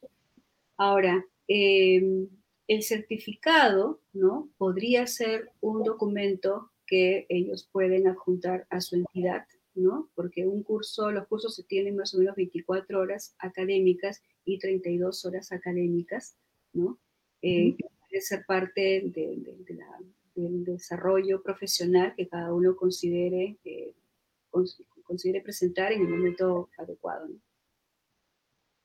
[0.77, 2.29] Ahora, em,
[2.67, 4.51] el certificado, ¿no?
[4.59, 10.11] Podría ser un documento que ellos pueden adjuntar a su entidad ¿no?
[10.15, 15.25] Porque un curso, los cursos se tienen más o menos 24 horas académicas y 32
[15.25, 16.37] horas académicas,
[16.73, 16.99] ¿no?
[17.43, 19.03] Eh, puede ser parte
[20.35, 23.95] del desarrollo profesional que cada uno considere, eh,
[25.03, 27.29] considere presentar en el momento adecuado,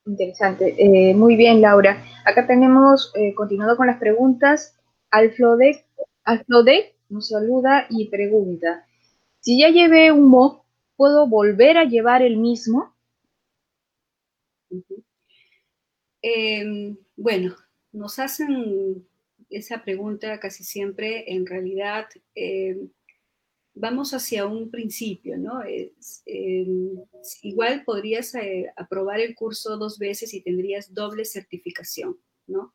[0.05, 0.73] Interesante.
[0.77, 2.01] Eh, muy bien, Laura.
[2.25, 4.79] Acá tenemos, continuando con las preguntas,
[5.11, 5.85] Alflodec,
[6.23, 8.87] Alflodec nos saluda y pregunta,
[9.41, 10.65] si ya llevé un MOOC
[10.97, 12.91] ¿Puedo volver a llevar el mismo?
[16.23, 17.55] Em, bueno,
[17.97, 19.07] nos hacen
[19.49, 22.89] esa pregunta casi siempre, en realidad em,
[23.73, 25.61] vamos hacia un principio, ¿no?
[26.25, 26.97] Em,
[27.41, 32.73] igual podrías eh, aprobar el curso dos veces y tendrías doble certificación, ¿no?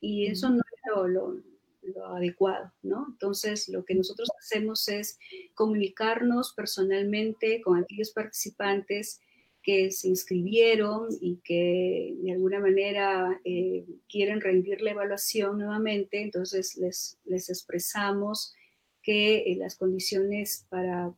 [0.00, 1.42] Y eso no es lo
[1.84, 3.06] lo adecuado, ¿no?
[3.10, 5.18] Entonces, lo que nosotros hacemos es
[5.54, 9.20] comunicarnos personalmente con aquellos participantes
[9.64, 16.76] que se inscribieron y que de alguna manera eh, quieren rendir la evaluación nuevamente, entonces
[16.76, 18.54] les, les expresamos
[19.02, 21.14] que eh, las condiciones para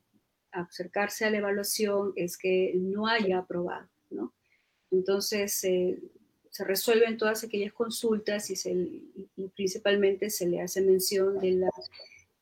[0.52, 4.32] acercarse a la evaluación es que no haya aprobado, ¿no?
[4.92, 5.98] Entonces, eh,
[6.50, 8.74] se resuelven todas aquellas consultas y, se,
[9.54, 11.70] principalmente se le hace mención de, la,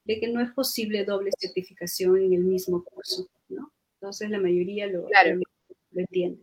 [0.05, 3.73] de que no es posible doble certificación en el mismo curso, ¿no?
[3.95, 5.09] Entonces la mayoría lo,
[6.03, 6.41] entiende.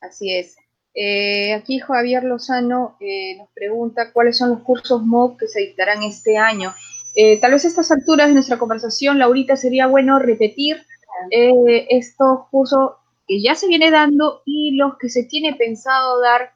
[0.00, 0.56] Así es.
[0.94, 6.02] Eh, aquí Javier Lozano eh, nos pregunta cuáles son los cursos MOOC que se dictarán
[6.02, 6.74] este año.
[7.14, 10.76] Eh, tal vez a estas alturas de nuestra conversación, Laurita, sería bueno repetir
[11.88, 12.90] estos cursos
[13.26, 16.52] que ya se viene dando y los que se tiene pensado dar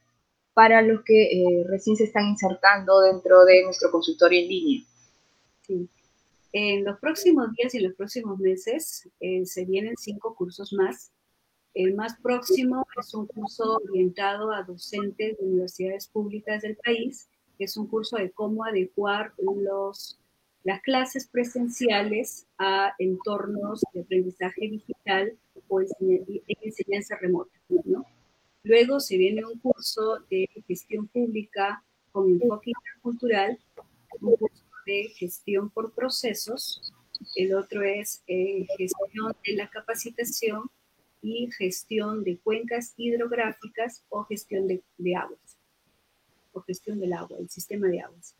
[0.54, 4.84] para los que eh, recién se están insertando dentro de nuestro consultorio en línea.
[5.62, 5.88] Sí.
[6.52, 11.12] En los próximos días y los próximos meses eh, se vienen cinco cursos más.
[11.74, 17.64] El más próximo es un curso orientado a docentes de universidades públicas del país, que
[17.64, 20.18] es un curso de cómo adecuar los,
[20.64, 26.26] las clases presenciales a entornos de aprendizaje digital o en
[26.60, 27.52] enseñanza remota.
[27.84, 28.04] ¿no?
[28.64, 33.58] Luego se viene un curso de gestión pública con enfoque intercultural,
[34.20, 36.92] un curso de gestión por procesos,
[37.36, 40.70] el otro es eh, gestión de la capacitación
[41.22, 45.58] y gestión de cuencas hidrográficas o gestión de, de aguas,
[46.52, 48.34] o gestión del agua, el sistema de aguas.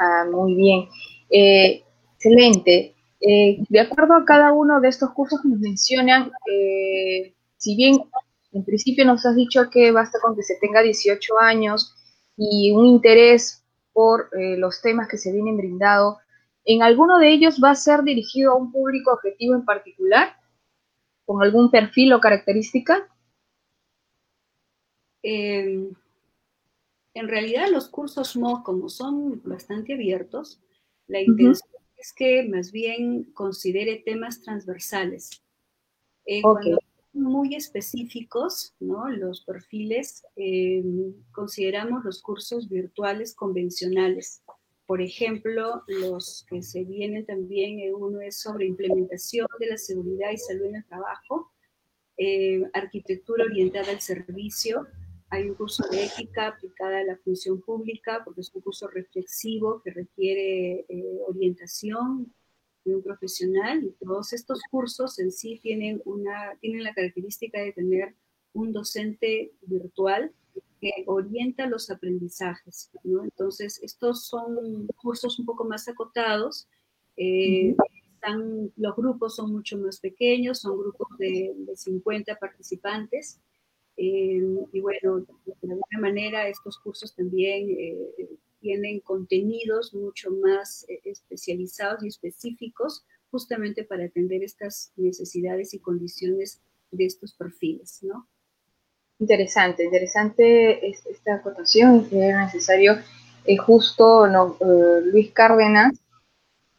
[0.00, 0.88] Ah, muy bien.
[1.28, 2.94] Eh, excelente.
[3.20, 8.02] Eh, de acuerdo a cada uno de estos cursos que nos mencionan, eh, si bien
[8.52, 11.94] en principio nos has dicho que basta con que se tenga 18 años
[12.36, 16.18] y un interés por los temas que se vienen brindado,
[16.64, 20.39] ¿en alguno de ellos va a ser dirigido a un público objetivo en particular?
[21.30, 23.08] ¿Con algún perfil o característica?
[25.22, 25.92] Em,
[27.14, 30.60] en realidad los cursos MOOC, como son bastante abiertos,
[31.06, 35.40] la intención es que más bien considere temas transversales.
[36.26, 36.80] Eh, cuando
[37.12, 39.08] son muy específicos, ¿no?
[39.08, 44.42] los perfiles, em, consideramos los cursos virtuales convencionales.
[44.90, 50.32] Por ejemplo, los que se vienen también, eh, uno es sobre implementación de la seguridad
[50.32, 51.52] y salud en el trabajo,
[52.16, 54.88] eh, arquitectura orientada al servicio,
[55.28, 59.80] hay un curso de ética aplicada a la función pública, porque es un curso reflexivo
[59.80, 62.34] que requiere eh, orientación
[62.84, 63.84] de un profesional.
[63.84, 68.16] Y todos estos cursos en sí tienen, una, tienen la característica de tener
[68.54, 70.34] un docente virtual
[70.80, 72.90] que orienta los aprendizajes.
[73.04, 73.24] ¿no?
[73.24, 76.68] Entonces, estos son cursos un poco más acotados.
[77.16, 77.76] Eh,
[78.14, 83.40] están, los grupos son mucho más pequeños, son grupos de, de 50 participantes
[84.02, 84.40] eh,
[84.72, 92.08] y bueno, de alguna manera estos cursos también eh, tienen contenidos mucho más especializados y
[92.08, 98.26] específicos justamente para atender estas necesidades y condiciones de estos perfiles, ¿no?
[99.20, 102.98] Interesante, interesante esta acotación que era necesario.
[103.66, 104.56] justo no,
[105.04, 106.00] Luis Cárdenas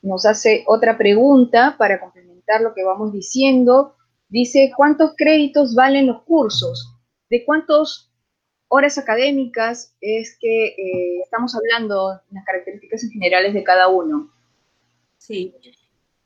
[0.02, 3.96] nos hace otra pregunta para complementar lo que vamos diciendo.
[4.28, 6.96] Dice, ¿cuántos créditos valen los cursos?
[7.30, 8.10] ¿De cuántas
[8.70, 14.32] horas académicas es que eh, estamos hablando, las características generales de cada uno?
[15.20, 15.54] Sí,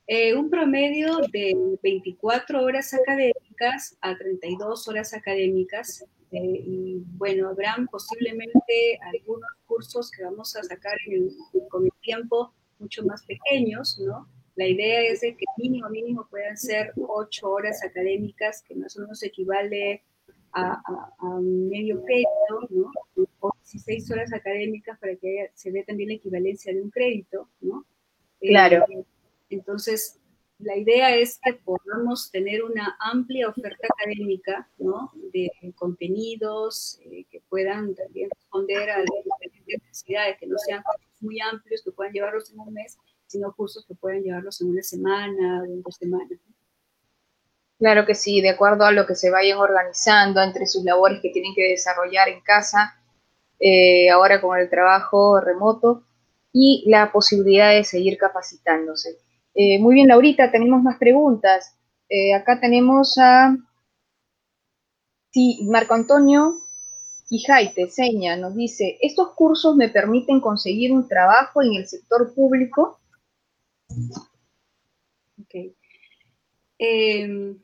[0.06, 6.04] eh, un promedio de 24 horas académicas a 32 horas académicas.
[6.32, 10.96] Eh, y bueno, habrán posiblemente algunos cursos que vamos a sacar
[11.68, 14.28] con el tiempo mucho más pequeños, ¿no?
[14.54, 19.02] La idea es de que mínimo, mínimo puedan ser 8 horas académicas, que más o
[19.02, 20.02] menos equivale
[20.52, 20.80] a,
[21.42, 22.90] medio crédito, ¿no?
[23.40, 27.84] O 16 horas académicas para que se dé también la equivalencia de un crédito, ¿no?
[28.40, 28.86] Eh, claro.
[29.50, 30.18] Entonces,
[30.58, 35.12] la idea es que podamos tener una amplia oferta académica, ¿no?
[35.32, 40.82] De contenidos eh, que puedan también responder a las diferentes necesidades, que no sean
[41.20, 44.82] muy amplios, que puedan llevarlos en un mes, sino cursos que puedan llevarlos en una
[44.82, 46.38] semana o en dos semanas.
[47.78, 51.28] Claro que sí, de acuerdo a lo que se vayan organizando entre sus labores que
[51.30, 52.98] tienen que desarrollar en casa,
[53.60, 56.04] eh, ahora con el trabajo remoto
[56.52, 59.18] y la posibilidad de seguir capacitándose.
[59.58, 61.74] Eh, muy bien, Laurita, tenemos más preguntas.
[62.10, 63.56] Eh, acá tenemos a
[65.30, 66.58] sí, Marco Antonio
[67.26, 73.00] Quijaite, seña, nos dice, ¿estos cursos me permiten conseguir un trabajo en el sector público?
[75.40, 75.74] Ok.
[76.78, 77.58] Em,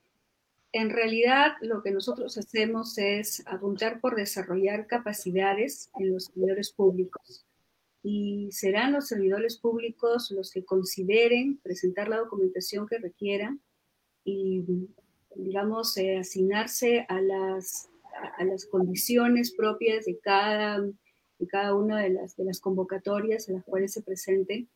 [0.73, 7.45] en realidad lo que nosotros hacemos es apuntar por desarrollar capacidades en los servidores públicos.
[8.03, 13.61] Y serán los servidores públicos los que consideren presentar la documentación que requieran
[14.25, 14.65] y,
[15.37, 17.89] digamos, eh, asignarse a las,
[18.39, 23.53] a las condiciones propias de cada, de cada una de las, de las convocatorias a
[23.53, 24.69] las cuales se presenten,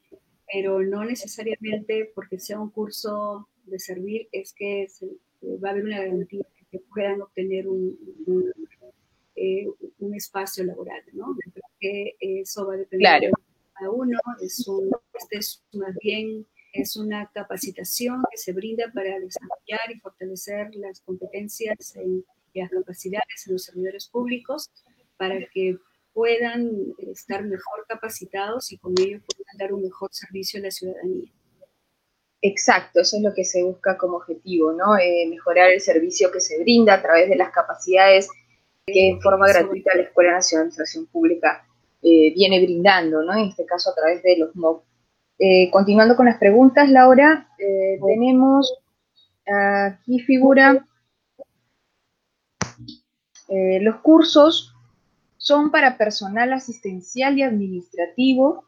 [0.52, 5.06] pero no necesariamente porque sea un curso de servir es que se,
[5.62, 7.96] va a haber una garantía que puedan obtener un,
[9.36, 9.66] eh,
[9.98, 11.36] un, espacio laboral, ¿no?
[11.80, 13.32] Que eso va a depender de
[13.74, 16.46] cada uno, es un, este es más bien
[16.80, 22.24] es una capacitación que se brinda para desarrollar y fortalecer las competencias y
[22.58, 24.70] las capacidades en los servidores públicos
[25.16, 25.78] para que
[26.12, 31.30] puedan estar mejor capacitados y con ello puedan dar un mejor servicio a la ciudadanía.
[32.42, 34.96] Exacto, eso es lo que se busca como objetivo, ¿no?
[34.98, 38.28] Eh, mejorar el servicio que se brinda a través de las capacidades
[38.86, 41.66] que en forma gratuita la Escuela Nacional de Administración Pública
[42.02, 43.34] eh, viene brindando, ¿no?
[43.34, 44.84] En este caso a través de los MOOC.
[45.38, 48.72] Eh, continuando con las preguntas, Laura, tenemos
[49.44, 50.86] aquí figura
[53.48, 54.76] los cursos
[55.46, 58.64] son para personal asistencial y administrativo.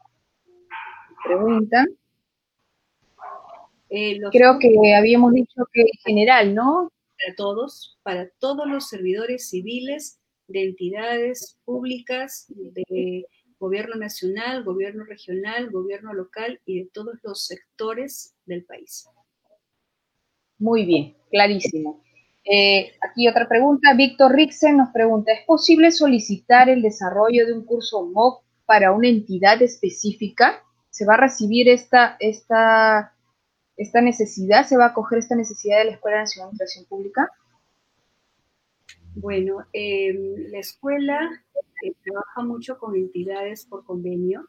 [1.25, 1.85] Pregunta.
[3.89, 6.91] Eh, Creo que habíamos dicho que en general, ¿no?
[7.19, 13.25] Para todos, para todos los servidores civiles de entidades públicas, de
[13.59, 19.05] gobierno nacional, gobierno regional, gobierno local y de todos los sectores del país.
[20.57, 22.03] Muy bien, clarísimo.
[22.45, 23.93] Eh, aquí otra pregunta.
[23.93, 29.09] Víctor Rixen nos pregunta, ¿es posible solicitar el desarrollo de un curso MOOC para una
[29.09, 30.63] entidad específica?
[30.89, 33.13] ¿Se va a recibir esta, esta,
[33.79, 34.67] esta necesidad?
[34.67, 37.31] ¿Se va a acoger esta necesidad de la Escuela Nacional de Administración Pública?
[39.15, 41.19] Bueno, em, la escuela
[41.83, 44.47] eh, trabaja mucho con entidades por convenio,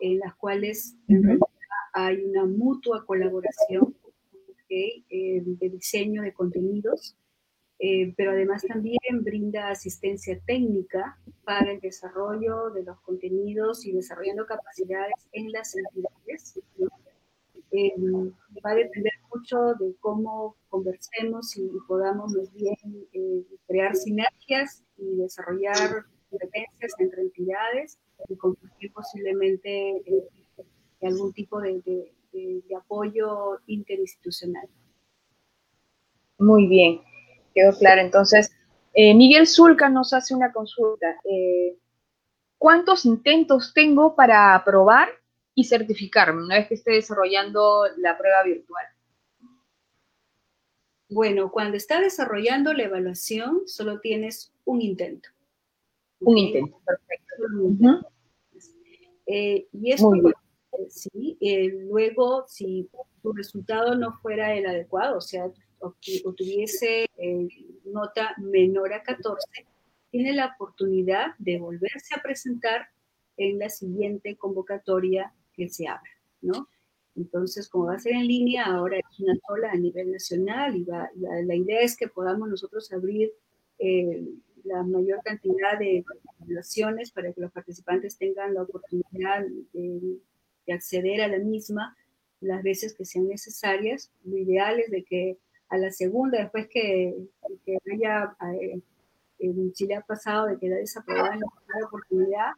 [0.00, 1.46] en las cuales en realidad
[1.94, 3.96] hay una mutua colaboración
[4.68, 7.16] eh, de diseño de contenidos,
[7.78, 14.44] eh, pero además también brinda asistencia técnica para el desarrollo de los contenidos y desarrollando
[14.44, 16.60] capacidades en las entidades.
[17.72, 17.92] Eh,
[18.64, 22.76] va a depender mucho de cómo conversemos y podamos más bien
[23.66, 27.98] crear sinergias y desarrollar competencias entre entidades
[28.28, 30.02] y compartir posiblemente
[31.02, 31.80] algún tipo de,
[32.32, 34.68] de, apoyo interinstitucional.
[36.38, 37.00] Muy bien,
[37.54, 38.00] quedó claro.
[38.00, 38.50] Entonces,
[38.94, 41.16] eh, Miguel Zulca nos hace una consulta.
[41.24, 41.76] Eh,
[42.58, 45.08] ¿Cuántos intentos tengo para aprobar
[45.54, 48.84] y certificarme una vez que esté desarrollando la prueba virtual?
[51.08, 55.28] Bueno, cuando está desarrollando la evaluación, solo tienes un intento.
[56.20, 57.34] Un intento, perfecto.
[59.26, 60.12] Eh, y esto,
[60.88, 61.36] ¿sí?
[61.40, 62.88] Eh, luego, si
[63.22, 65.94] tu resultado no fuera el adecuado, o sea, o,
[66.32, 67.48] tuviese eh,
[67.84, 69.46] nota menor a 14,
[70.10, 72.88] tiene la oportunidad de volverse a presentar
[73.36, 76.68] en la siguiente convocatoria que se abra, ¿no?
[77.16, 80.84] Entonces, como va a ser en línea, ahora es una sola a nivel nacional y
[80.84, 81.10] la,
[81.54, 83.32] idea es que podamos nosotros abrir
[83.78, 84.24] eh,
[84.64, 86.04] la mayor cantidad de
[86.40, 91.96] evaluaciones para que los participantes tengan la oportunidad de acceder a la misma
[92.40, 94.10] las veces que sean necesarias.
[94.24, 95.38] Lo ideal es de que
[95.68, 97.14] a la segunda, después que,
[97.92, 98.80] haya, eh,
[99.38, 102.52] en Chile ha pasado de quedar desaprobada la oportunidad,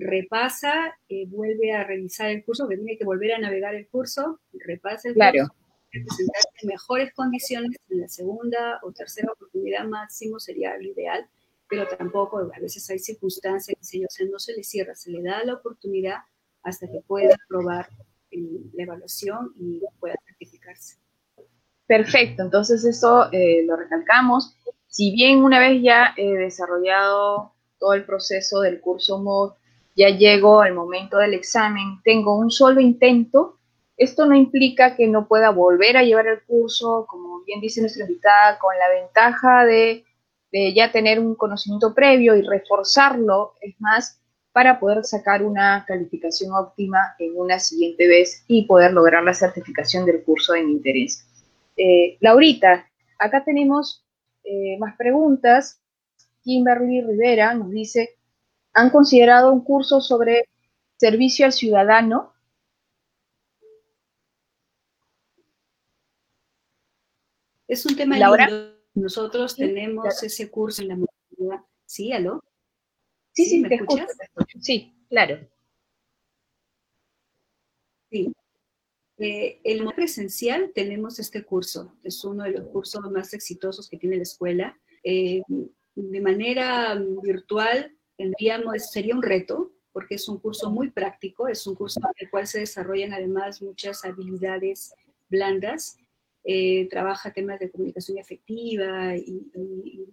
[0.00, 4.40] repasa, eh, vuelve a revisar el curso, que tiene que volver a navegar el curso,
[4.52, 5.40] repasa el claro.
[5.40, 5.54] curso,
[5.90, 11.26] presentarse en mejores condiciones en la segunda o tercera oportunidad máximo sería lo ideal,
[11.68, 15.22] pero tampoco, a veces hay circunstancias, que o sea, no se le cierra, se le
[15.22, 16.16] da la oportunidad
[16.62, 17.88] hasta que pueda aprobar
[18.30, 20.96] la evaluación y pueda certificarse.
[21.86, 24.54] Perfecto, entonces eso eh, lo recalcamos.
[24.86, 29.54] Si bien una vez ya he desarrollado todo el proceso del curso MOD,
[29.98, 33.58] ya llego al momento del examen, tengo un solo intento,
[33.96, 38.04] esto no implica que no pueda volver a llevar el curso, como bien dice nuestra
[38.04, 40.04] invitada, con la ventaja de,
[40.52, 44.20] ya tener un conocimiento previo y reforzarlo, es más,
[44.52, 50.06] para poder sacar una calificación óptima en una siguiente vez y poder lograr la certificación
[50.06, 51.26] del curso de mi interés.
[51.76, 52.88] Eh, Laurita,
[53.18, 54.04] acá tenemos
[54.44, 55.80] eh, más preguntas.
[56.44, 58.17] Kimberly Rivera nos dice,
[58.78, 60.48] ¿han considerado un curso sobre
[60.96, 62.32] servicio al ciudadano?
[67.66, 68.48] Es un tema Laura.
[68.94, 71.66] Nosotros tenemos ese curso en la universidad.
[71.84, 72.42] Sí, aló.
[73.32, 74.16] Sí, sí, ¿me escuchas?
[74.60, 75.48] Sí, claro.
[78.10, 78.32] Sí.
[79.18, 84.16] Eh, el presencial tenemos este curso, es uno de los cursos más exitosos que tiene
[84.16, 84.78] la escuela.
[85.02, 85.42] Eh,
[85.96, 91.74] de manera virtual, tendríamos, sería un reto, porque es un curso muy práctico, es un
[91.74, 94.92] curso en el cual se desarrollan además muchas habilidades
[95.30, 95.96] blandas.
[96.44, 99.50] Eh, trabaja temas de comunicación efectiva y,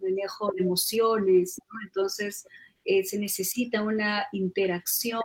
[0.01, 2.47] manejo de emociones, entonces
[2.83, 5.21] eh, se necesita una interacción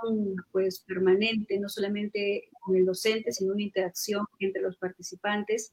[0.52, 5.72] pues permanente, no solamente con el docente, sino una interacción entre los participantes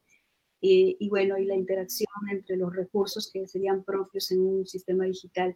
[0.61, 5.05] eh, y bueno, y la interacción entre los recursos que serían propios en un sistema
[5.05, 5.55] digital.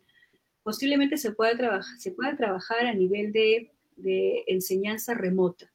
[0.64, 5.72] Posiblemente se pueda, trabajar, se pueda trabajar a nivel de, de enseñanza remota.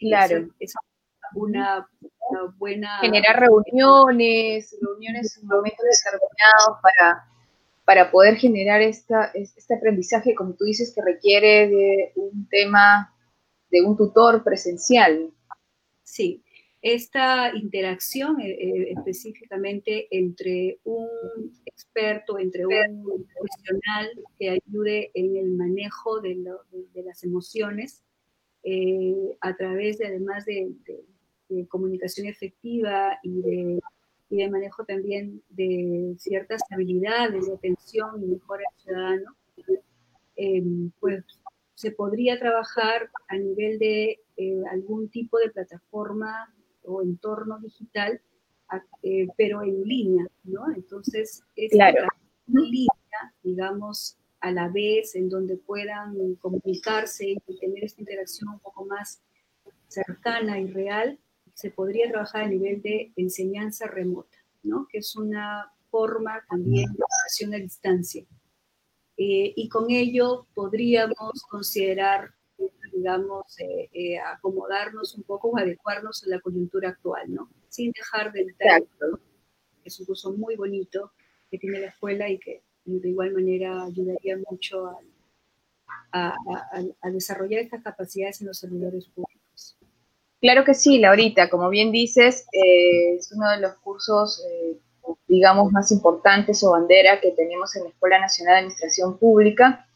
[0.00, 0.48] Claro.
[0.58, 0.74] Es,
[1.34, 1.88] una,
[2.58, 2.98] buena...
[3.00, 7.26] Generar reuniones, reuniones en momentos determinados para
[7.86, 13.14] para poder generar esta, este aprendizaje, como tú dices, que requiere de un tema,
[13.70, 15.30] de un tutor presencial.
[16.02, 16.42] Sí,
[16.82, 25.50] esta interacción eh, eh, específicamente entre un experto, entre un profesional que ayude en el
[25.50, 26.36] manejo de,
[27.04, 28.02] las emociones,
[28.62, 30.74] eh, a través de, además de
[31.68, 33.80] comunicación efectiva y de
[34.28, 39.36] y de manejo también de ciertas habilidades de atención y mejora al ciudadano,
[40.36, 40.62] eh,
[40.98, 41.24] pues
[41.74, 46.52] se podría trabajar a nivel de eh, algún tipo de plataforma
[46.82, 48.20] o entorno digital,
[49.02, 50.72] eh, pero en línea, ¿no?
[50.74, 52.06] Entonces, es claro.
[52.48, 58.60] en línea, digamos, a la vez, en donde puedan comunicarse y tener esta interacción un
[58.60, 59.20] poco más
[59.88, 61.18] cercana y real,
[61.54, 64.86] se podría trabajar a nivel de enseñanza remota, ¿no?
[64.90, 68.24] Que es una forma también de educación a distancia.
[69.16, 72.34] Eh, y con ello podríamos considerar,
[72.92, 77.48] digamos, eh, eh, acomodarnos un poco o adecuarnos a la coyuntura actual, ¿no?
[77.76, 78.82] Sin dejar de entrar,
[79.84, 81.12] es un curso muy bonito
[81.50, 84.86] que tiene la escuela y que de igual manera ayudaría mucho
[86.12, 86.34] a,
[87.02, 89.76] a desarrollar estas capacidades en los servidores públicos.
[90.40, 94.42] Claro que sí, Laurita, como bien dices, es uno de los cursos
[95.28, 99.86] digamos, más importantes o bandera que tenemos en la Escuela Nacional de Administración Pública.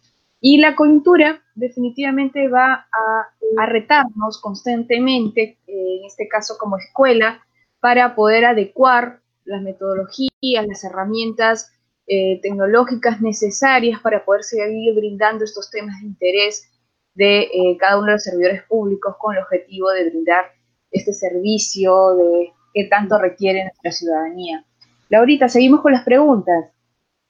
[0.41, 7.45] Y la coyuntura definitivamente va a, retarnos constantemente, eh, en este caso como escuela,
[7.81, 11.73] para poder adecuar las metodologías, las herramientas
[12.07, 16.71] eh, tecnológicas necesarias para poder seguir brindando estos temas de interés
[17.15, 20.45] de eh, cada uno de los servidores públicos con el objetivo de brindar
[20.91, 24.65] este servicio de, que tanto requiere nuestra ciudadanía.
[25.09, 26.71] Laurita, seguimos con las preguntas.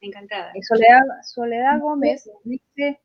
[0.01, 0.53] Encantada.
[0.63, 3.01] Soledad, Soledad Gómez dice,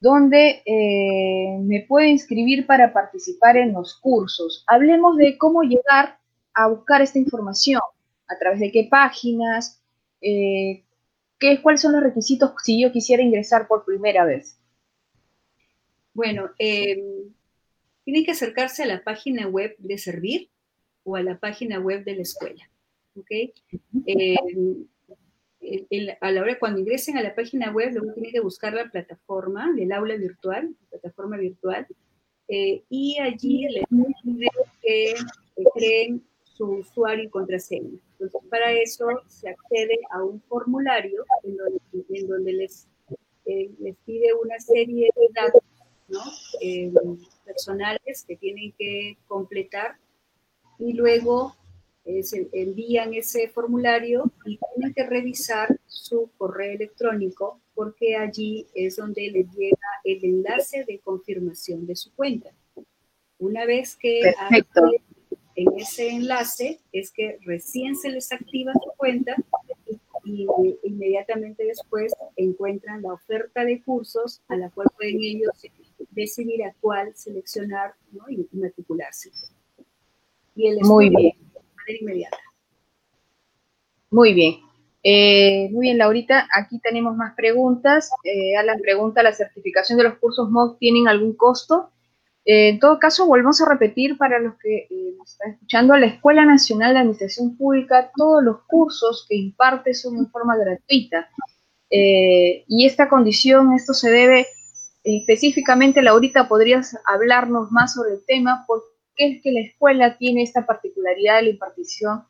[0.00, 4.64] ¿dónde eh, me puedo inscribir para participar en los cursos?
[4.66, 6.19] Hablemos de cómo llegar
[6.54, 7.80] a buscar esta información,
[8.28, 9.82] a través de qué páginas,
[10.20, 10.84] eh,
[11.38, 14.58] qué, cuáles son los requisitos si yo quisiera ingresar por primera vez.
[16.12, 17.02] Bueno, eh,
[18.04, 20.50] tienen que acercarse a la página web de Servir
[21.04, 22.68] o a la página web de la escuela.
[23.14, 23.30] ¿ok?
[24.06, 24.36] Eh,
[26.20, 29.72] a la hora cuando ingresen a la página web, luego tienen que buscar la plataforma
[29.74, 31.86] del aula virtual, plataforma virtual,
[32.48, 33.84] eh, y allí les
[34.24, 34.48] pide
[34.82, 35.14] que,
[35.74, 36.24] creen
[36.60, 37.98] su usuario y contraseña.
[38.12, 41.56] Entonces, para eso se accede a un formulario en
[42.26, 42.86] donde, les,
[43.46, 45.62] eh, les pide una serie de datos
[46.08, 46.20] ¿no?
[47.46, 49.96] personales que tienen que completar
[50.78, 51.56] y luego
[52.22, 59.30] se envían ese formulario y tienen que revisar su correo electrónico porque allí es donde
[59.30, 62.50] les llega el enlace de confirmación de su cuenta.
[63.38, 64.20] Una vez que
[65.62, 69.34] en ese enlace es que recién se les activa su cuenta
[70.24, 70.46] y,
[70.84, 75.50] inmediatamente después encuentran la oferta de cursos a la cual pueden ellos
[76.10, 77.94] decidir a cuál seleccionar
[78.28, 79.30] y matricularse.
[80.54, 81.32] Y el Muy bien
[81.98, 82.38] inmediata.
[84.10, 84.60] Muy bien.
[85.02, 88.10] Eh, muy bien, Laurita, aquí tenemos más preguntas.
[88.24, 91.90] Eh, Alan pregunta, ¿la certificación de los cursos MOOC tienen algún costo?
[92.44, 96.06] Eh, en todo caso, volvemos a repetir para los que eh, nos están escuchando, la
[96.06, 101.28] Escuela Nacional de Administración Pública, todos los cursos que imparte son en forma gratuita.
[101.90, 104.46] y esta condición, esto se debe
[105.02, 108.64] específicamente, Laurita, ¿podrías hablarnos más sobre el tema?
[108.66, 108.86] Porque
[109.16, 112.24] es que la escuela tiene esta particularidad de la impartición,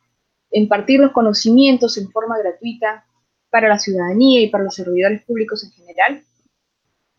[0.50, 3.04] impartir los conocimientos en forma gratuita
[3.50, 6.24] para la ciudadanía y para los servidores públicos en general?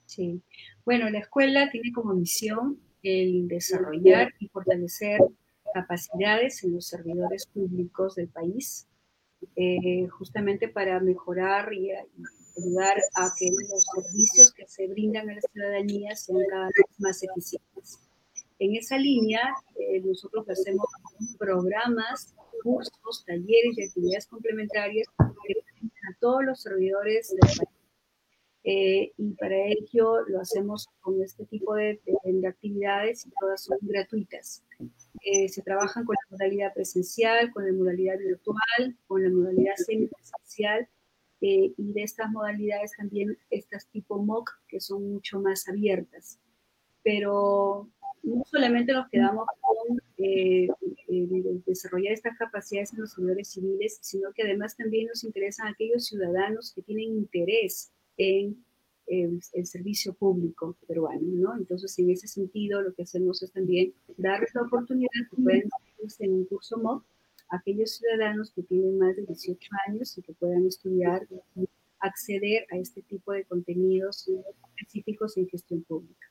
[0.05, 0.41] Sí,
[0.85, 5.21] bueno, la escuela tiene como misión el desarrollar y fortalecer
[5.73, 8.87] capacidades en los servidores públicos del país,
[9.55, 11.91] eh, justamente para mejorar y,
[12.57, 17.23] ayudar a que los servicios que se brindan a la ciudadanía sean cada vez más
[17.23, 17.99] eficientes.
[18.59, 19.41] En esa línea,
[19.79, 20.85] eh, nosotros hacemos
[21.39, 27.80] programas, cursos, talleres y actividades complementarias que a todos los servidores del país.
[28.63, 31.99] Eh, y para ello lo hacemos con este tipo de,
[32.47, 34.63] actividades y todas son gratuitas.
[35.21, 40.87] Eh, se trabajan con la modalidad presencial, con la modalidad virtual, con la modalidad semipresencial
[41.43, 46.39] y de estas modalidades también estas tipo MOOC que son mucho más abiertas.
[47.03, 47.89] Pero
[48.23, 50.67] no solamente nos quedamos con eh,
[51.07, 56.05] eh, desarrollar estas capacidades en los servidores civiles, sino que además también nos interesan aquellos
[56.05, 57.91] ciudadanos que tienen interés
[58.21, 58.63] en
[59.07, 61.57] el, servicio público peruano, ¿no?
[61.57, 65.63] Entonces, en ese sentido, lo que hacemos es también darles la oportunidad que puedan
[66.19, 67.03] en un curso MOOC
[67.49, 71.67] a aquellos ciudadanos que tienen más de 18 años y que puedan estudiar y
[71.99, 74.27] acceder a este tipo de contenidos
[74.77, 76.27] específicos en gestión pública.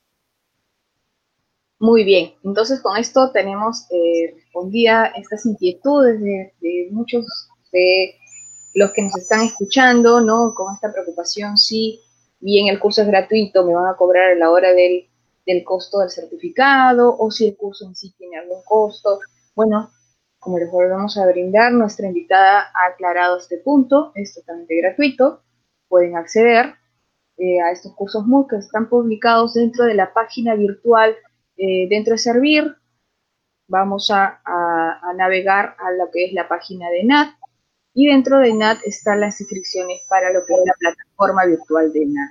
[1.78, 7.24] Muy bien, entonces con esto tenemos eh, respondida estas inquietudes de, muchos
[7.72, 8.16] de
[8.74, 10.54] los que nos están escuchando, ¿no?
[10.54, 12.00] Con esta preocupación si
[12.40, 15.08] bien el curso es gratuito, me van a cobrar a la hora del,
[15.46, 19.20] del costo del certificado o si el curso en sí tiene algún costo.
[19.54, 19.90] Bueno,
[20.38, 25.42] como les volvemos a brindar, nuestra invitada ha aclarado este punto, es totalmente gratuito,
[25.88, 26.74] pueden acceder
[27.36, 31.14] eh, a estos cursos MOOC que están publicados dentro de la página virtual
[31.56, 32.76] eh, dentro de Servir.
[33.68, 37.34] Vamos a, a, navegar a lo que es la página de NAT
[37.94, 42.06] y dentro de NAT están las inscripciones para lo que es la plataforma virtual de
[42.06, 42.30] NAT.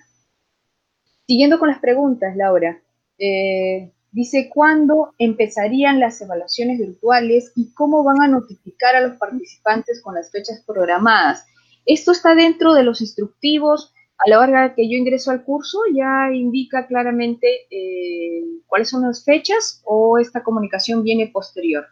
[1.28, 2.82] Siguiendo con las preguntas, Laura,
[3.18, 10.01] eh, dice cuándo empezarían las evaluaciones virtuales y cómo van a notificar a los participantes
[10.01, 11.45] con las fechas programadas.
[11.86, 13.93] Esto está dentro de los instructivos.
[14.18, 19.24] A la hora que yo ingreso al curso ya indica claramente eh, cuáles son las
[19.24, 21.86] fechas o esta comunicación viene posterior.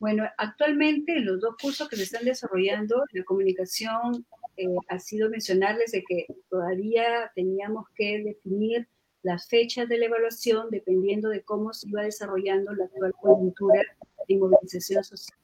[0.00, 4.24] Bueno, actualmente los dos cursos que se están desarrollando, la comunicación,
[4.56, 8.88] eh, ha sido mencionarles de que todavía teníamos que definir
[9.22, 13.82] las fechas de la evaluación dependiendo de cómo se iba desarrollando la actual coyuntura
[14.26, 15.38] de movilización social.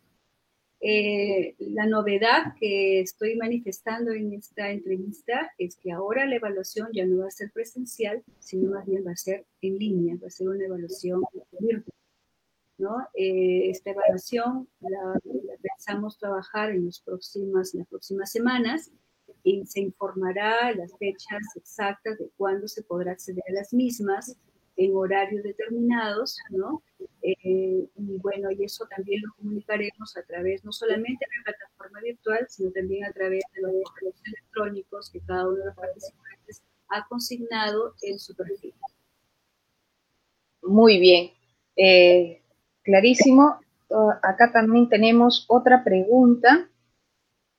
[0.81, 7.05] Eh, la novedad que estoy manifestando en esta entrevista es que ahora la evaluación ya
[7.05, 10.31] no va a ser presencial, sino más bien va a ser en línea, va a
[10.31, 11.23] ser una evaluación
[11.61, 11.93] virtual.
[12.79, 13.09] ¿No?
[13.15, 15.21] Eh, esta evaluación la,
[15.63, 17.73] pensamos trabajar en las próximas
[18.31, 18.91] semanas
[19.43, 24.37] y se informará las fechas exactas de cuándo se podrá acceder a las mismas
[24.77, 26.83] en horarios determinados, ¿no?
[27.23, 32.01] Eh, y bueno, y eso también lo comunicaremos a través no solamente de la plataforma
[32.03, 36.63] virtual, sino también a través de los correos electrónicos que cada uno de los participantes
[36.89, 38.75] ha consignado en su perfil.
[40.63, 41.31] Muy bien,
[41.77, 42.43] eh,
[42.87, 43.61] clarísimo.
[44.23, 46.71] Acá también tenemos otra pregunta.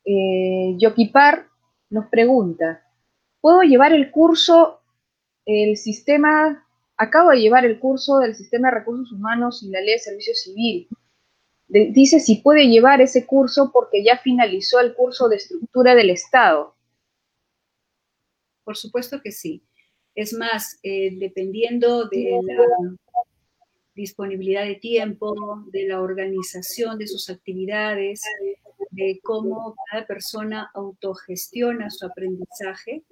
[0.04, 1.48] Eh, Yokipar
[1.90, 2.82] nos pregunta,
[3.42, 4.80] ¿puedo llevar el curso,
[5.46, 6.66] el sistema,
[6.96, 10.34] acabo de llevar el curso del sistema de recursos humanos y la ley de servicio
[10.34, 10.88] civil?
[11.70, 16.76] dice si puede llevar ese curso porque ya finalizó el curso de estructura del Estado.
[18.64, 19.64] Por supuesto que sí.
[20.16, 22.56] Es más, eh, dependiendo de la
[23.98, 28.22] disponibilidad de tiempo, de la organización de sus actividades,
[28.91, 33.04] de cómo cada persona autogestiona su aprendizaje,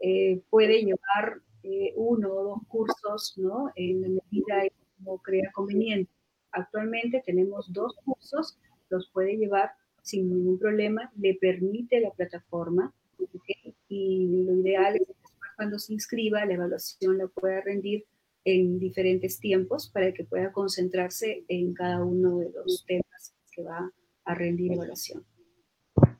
[0.00, 3.72] eh, puede llevar eh, uno o dos cursos ¿no?
[3.74, 6.12] en la medida como crea conveniente.
[6.52, 8.58] Actualmente tenemos dos cursos,
[8.90, 9.72] los puede llevar
[10.02, 12.92] sin ningún problema, le permite la plataforma
[13.88, 15.08] y lo ideal es
[15.56, 18.04] cuando se inscriba la evaluación la pueda rendir
[18.44, 23.90] en diferentes tiempos para que pueda concentrarse en cada uno de los temas que va
[24.24, 25.24] a rendir evaluación.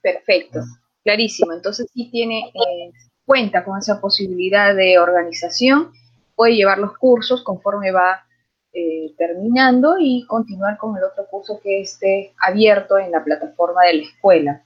[0.01, 0.61] Perfecto,
[1.03, 1.53] clarísimo.
[1.53, 2.93] Entonces sí tiene eh,
[3.25, 5.93] cuenta con esa posibilidad de organización,
[6.35, 8.25] puede llevar los cursos conforme va
[8.73, 13.95] eh, terminando y continuar con el otro curso que esté abierto en la plataforma de
[13.95, 14.65] la escuela.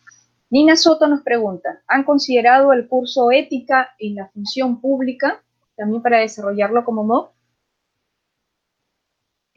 [0.50, 5.42] Nina Soto nos pregunta, ¿han considerado el curso Ética en la Función Pública
[5.76, 7.37] también para desarrollarlo como MOOC?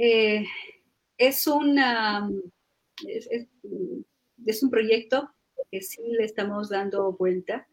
[0.03, 0.43] Eh,
[1.15, 2.27] es, una,
[3.05, 5.29] es, un proyecto
[5.69, 7.67] que sí le estamos dando vuelta.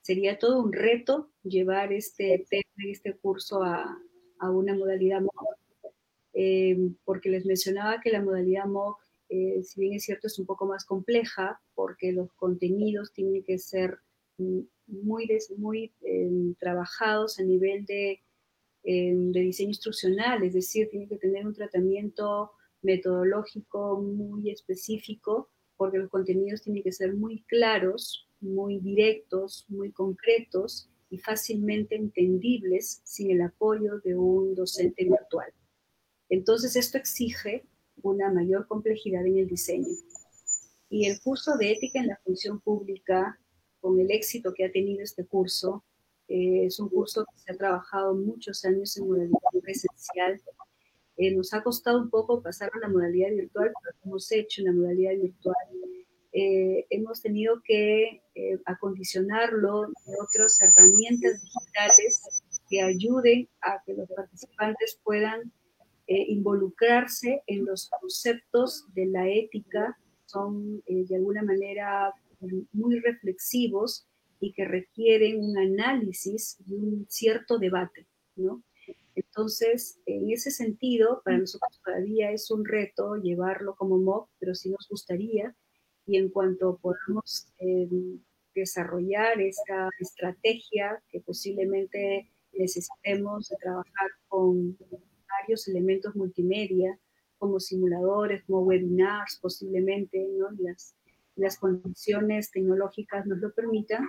[0.00, 2.46] Sería todo un reto llevar este
[2.78, 3.94] este curso a,
[4.40, 5.92] una modalidad MOOC,
[6.32, 8.98] eh, porque les mencionaba que la modalidad MOOC,
[9.28, 13.58] eh, si bien es cierto, es un poco más compleja, porque los contenidos tienen que
[13.58, 13.98] ser
[14.86, 15.92] muy, muy
[16.58, 18.22] trabajados a nivel de
[18.86, 26.08] de diseño instruccional, es decir, tiene que tener un tratamiento metodológico muy específico, porque los
[26.08, 33.42] contenidos tienen que ser muy claros, muy directos, muy concretos y fácilmente entendibles sin el
[33.42, 35.52] apoyo de un docente virtual.
[36.28, 37.64] Entonces, esto exige
[38.02, 39.88] una mayor complejidad en el diseño.
[40.88, 43.40] Y el curso de ética en la función pública,
[43.80, 45.84] con el éxito que ha tenido este curso,
[46.28, 50.40] eh, es un curso que se ha trabajado muchos años en modalidad presencial.
[51.16, 54.60] Eh, nos ha costado un poco pasar a la modalidad virtual, pero lo hemos hecho
[54.60, 55.56] en la modalidad virtual.
[56.32, 58.20] Eh, hemos tenido que
[58.66, 62.20] acondicionarlo de otras herramientas digitales
[62.68, 65.50] que ayuden a que los participantes puedan
[66.06, 72.12] involucrarse en los conceptos de la ética, son de alguna manera
[72.72, 74.06] muy reflexivos
[74.40, 78.06] y que requieren un análisis y un cierto debate,
[78.36, 78.62] ¿no?
[79.14, 84.68] Entonces, en ese sentido, para nosotros todavía es un reto llevarlo como MOOC, pero sí
[84.68, 85.56] nos gustaría.
[86.06, 87.88] Y en cuanto podamos eh,
[88.54, 94.76] desarrollar esta estrategia que posiblemente necesitemos de trabajar con
[95.40, 96.98] varios elementos multimedia,
[97.38, 100.50] como simuladores, como webinars posiblemente, ¿no?
[100.58, 100.94] Las,
[101.36, 104.08] las condiciones tecnológicas nos lo permitan.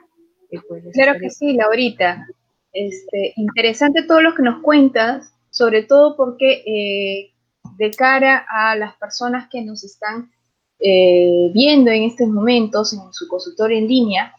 [0.93, 2.26] Claro que sí, Laurita.
[2.74, 7.32] Este, interesante todo lo que nos cuentas, sobre todo porque eh,
[7.78, 10.32] de cara a las personas que nos están
[10.80, 14.34] eh, viendo en estos momentos en su consultorio en línea,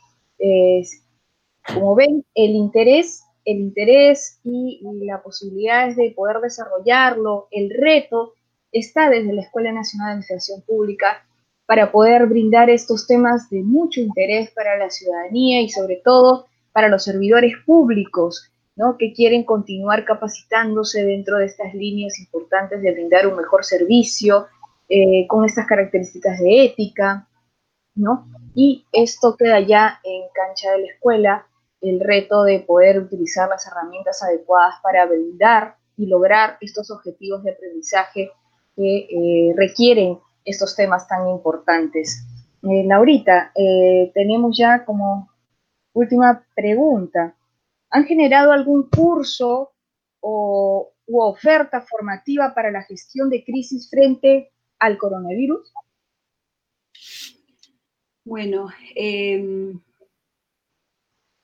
[1.67, 8.35] como ven, el interés, el interés y, y la posibilidad de poder desarrollarlo, el reto
[8.73, 11.27] está desde la Escuela Nacional de Administración Pública
[11.69, 16.89] para poder brindar estos temas de mucho interés para la ciudadanía y sobre todo para
[16.89, 18.97] los servidores públicos, ¿no?
[18.97, 24.47] que quieren continuar capacitándose dentro de estas líneas importantes de brindar un mejor servicio
[24.89, 27.29] eh, con estas características de ética,
[27.95, 28.27] ¿no?
[28.55, 31.47] Y esto queda ya en cancha de la escuela,
[31.83, 37.51] el reto de poder utilizar las herramientas adecuadas para brindar y lograr estos objetivos de
[37.51, 38.31] aprendizaje
[38.75, 42.25] que eh, requieren estos temas tan importantes.
[42.63, 45.31] Eh, Laurita, eh, tenemos ya como
[45.93, 47.37] última pregunta.
[47.91, 49.73] ¿Han generado algún curso
[50.21, 55.73] o, u oferta formativa para la gestión de crisis frente al coronavirus?
[58.25, 59.81] Bueno, em,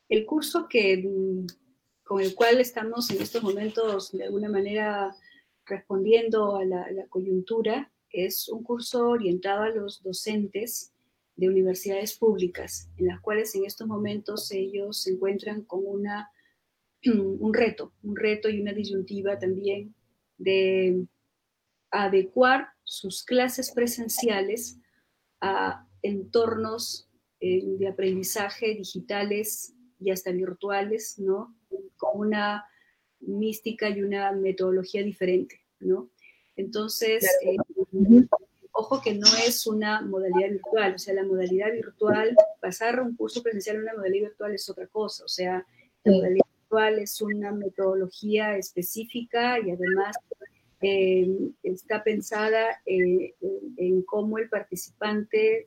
[0.09, 1.03] el curso que,
[2.05, 5.17] con el cual estamos en estos momentos de alguna manera
[5.65, 10.93] respondiendo a la, coyuntura, es un curso orientado a los docentes
[11.37, 16.31] de universidades públicas, en las cuales en estos momentos ellos se encuentran con una,
[17.05, 19.95] un reto, un reto y una disyuntiva también
[20.39, 21.07] de
[21.91, 24.79] adecuar sus clases presenciales
[25.41, 27.09] a entornos
[27.41, 31.57] eh, de aprendizaje digitales y hasta virtuales, ¿no?
[31.97, 32.65] Con una
[33.21, 36.11] mística y una metodología diferente, ¿no?
[36.57, 37.57] Entonces, eh,
[38.73, 43.43] ojo que no es una modalidad virtual, o sea, la modalidad virtual, pasar un curso
[43.43, 45.67] presencial a una modalidad virtual es otra cosa, o sea,
[46.05, 50.17] la modalidad virtual es una metodología específica y además
[50.81, 51.29] eh,
[51.63, 53.35] está pensada eh,
[53.77, 55.67] en, cómo el participante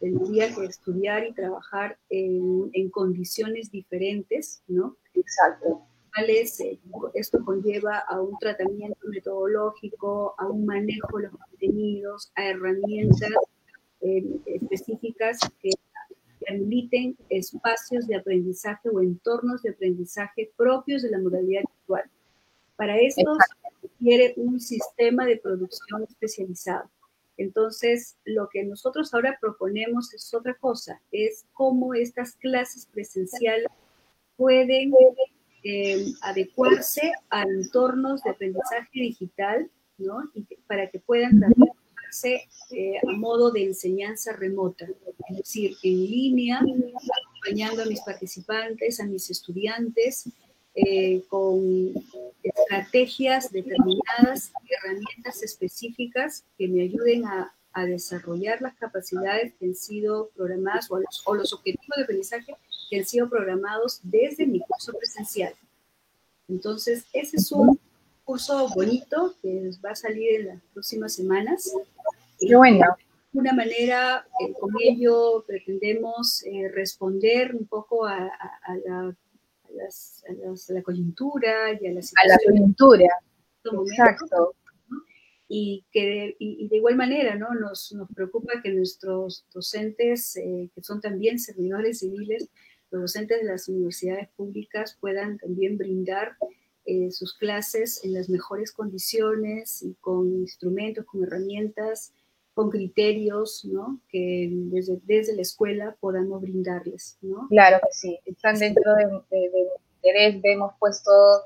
[0.00, 4.96] tendría que estudiar y trabajar en, en condiciones diferentes, ¿no?
[5.14, 5.88] Exacto
[6.26, 6.78] eh,
[7.14, 13.30] esto conlleva a un tratamiento metodológico, a un manejo de los contenidos, a herramientas
[14.00, 15.70] eh, específicas que
[16.46, 22.10] permiten espacios de aprendizaje o entornos de aprendizaje propios de la modalidad virtual.
[22.76, 26.88] Para esto se requiere un sistema de producción especializado.
[27.36, 33.68] Entonces, lo que nosotros ahora proponemos es otra cosa, es cómo estas clases presenciales
[34.36, 34.92] pueden
[35.64, 40.22] eh, adecuarse a entornos de aprendizaje digital, ¿no?
[40.34, 44.86] Y para que puedan trabajarse eh, a modo de enseñanza remota,
[45.30, 50.30] es decir, en línea, acompañando a mis participantes, a mis estudiantes,
[50.74, 51.92] eh, con
[52.42, 60.30] estrategias determinadas, herramientas específicas que me ayuden a, a, desarrollar las capacidades que han sido
[60.36, 62.54] programadas o los, o los objetivos de aprendizaje
[62.88, 65.54] que han sido programados desde mi curso presencial.
[66.48, 67.78] Entonces, ese es un
[68.24, 71.72] curso bonito que va a salir en las próximas semanas.
[72.38, 72.84] Qué bueno.
[73.32, 78.30] De una manera, eh, con ello pretendemos eh, responder un poco a,
[78.84, 79.14] la,
[80.68, 82.14] la, coyuntura y a la situación.
[82.24, 83.06] A la coyuntura.
[83.64, 84.54] Exacto.
[85.48, 87.54] Y, que, y, de igual manera, ¿no?
[87.54, 92.48] Nos, nos preocupa que nuestros docentes, eh, que son también servidores civiles,
[92.90, 96.36] los docentes de las universidades públicas puedan también brindar
[96.84, 102.14] eh, sus clases en las mejores condiciones y con instrumentos, con herramientas,
[102.54, 104.00] con criterios, ¿no?
[104.08, 107.46] Que desde, desde la escuela podamos brindarles, ¿no?
[107.48, 109.04] Claro que sí, están dentro de,
[109.96, 111.42] interés, vemos pues todo,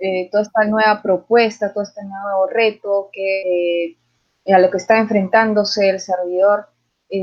[0.00, 3.98] eh, toda esta nueva propuesta, todo este nuevo reto que
[4.46, 6.66] eh, a lo que está enfrentándose el servidor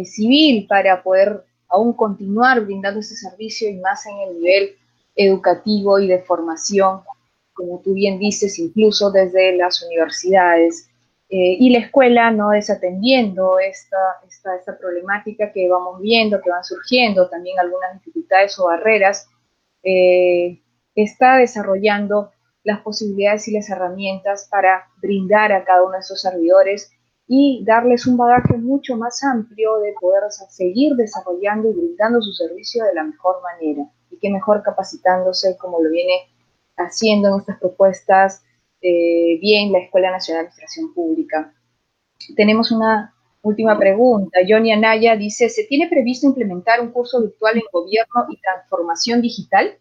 [0.06, 4.76] civil para poder aún continuar brindando este servicio y más en el nivel
[5.16, 7.02] educativo y de formación,
[7.54, 10.90] como tú bien dices, incluso desde las universidades.
[11.30, 13.98] Eh, y la escuela no desatendiendo esta,
[14.28, 19.28] esta, esta, problemática que vamos viendo, que van surgiendo, también algunas dificultades o barreras,
[19.84, 20.60] eh,
[20.94, 22.32] está desarrollando
[22.64, 26.92] las posibilidades y las herramientas para brindar a cada uno de esos servidores
[27.28, 32.84] y darles un bagaje mucho más amplio de poder seguir desarrollando y brindando su servicio
[32.86, 33.90] de la mejor manera.
[34.12, 36.20] Y que mejor capacitándose como lo viene
[36.78, 38.44] haciendo en estas propuestas
[38.82, 41.54] eh, bien la Escuela Nacional de Administración Pública.
[42.36, 44.40] Tenemos una última pregunta.
[44.48, 49.78] Johnny Anaya dice, ¿se tiene previsto implementar un curso virtual en gobierno y transformación digital?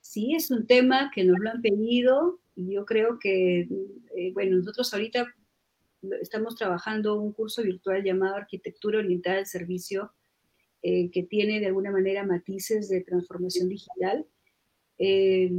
[0.00, 3.68] Sí, es un tema que nos lo han pedido y yo creo que,
[4.16, 5.26] eh, bueno, nosotros ahorita
[6.20, 10.12] estamos trabajando un curso virtual llamado Arquitectura Orientada al Servicio,
[10.82, 14.26] eh, que tiene de alguna manera matices de transformación digital.
[14.98, 15.52] Eh,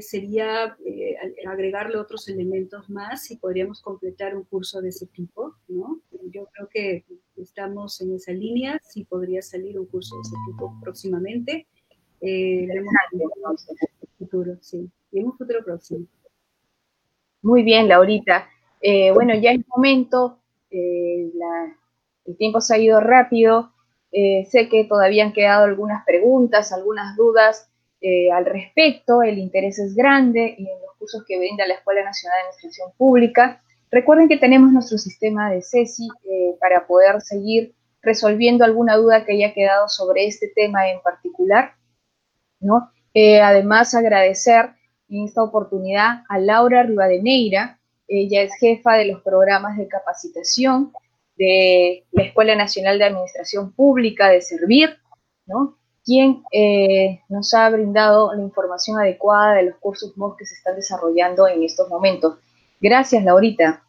[0.00, 1.16] sería eh,
[1.46, 6.02] agregarle otros elementos más y podríamos completar un curso de ese tipo, ¿no?
[6.30, 7.04] Yo creo que
[7.36, 11.66] estamos en esa línea, sí podría salir un curso de ese tipo próximamente.
[12.20, 12.86] Eh, en
[14.18, 16.06] futuro, sí, en un futuro próximo.
[17.42, 18.48] Muy bien, Laurita.
[18.86, 21.32] Eh, bueno, ya es momento, eh,
[22.26, 23.72] el tiempo se ha ido rápido,
[24.12, 27.70] eh, sé que todavía han quedado algunas preguntas, algunas dudas
[28.34, 32.40] al respecto, el interés es grande en los cursos que brinda la Escuela Nacional de
[32.42, 33.62] Administración Pública.
[33.90, 36.08] Recuerden que tenemos nuestro sistema de CESI
[36.60, 41.76] para poder seguir resolviendo alguna duda que haya quedado sobre este tema en particular.
[42.60, 42.90] ¿no?
[43.42, 44.68] además, agradecer
[45.08, 50.92] en esta oportunidad a Laura Rivadeneira, ella es jefa de los programas de capacitación
[51.36, 54.98] de la Escuela Nacional de Administración Pública de Servir,
[55.46, 55.76] ¿no?
[56.04, 60.76] quien eh, nos ha brindado la información adecuada de los cursos MOOC que se están
[60.76, 62.38] desarrollando en estos momentos.
[62.80, 63.82] Gracias, Laurita.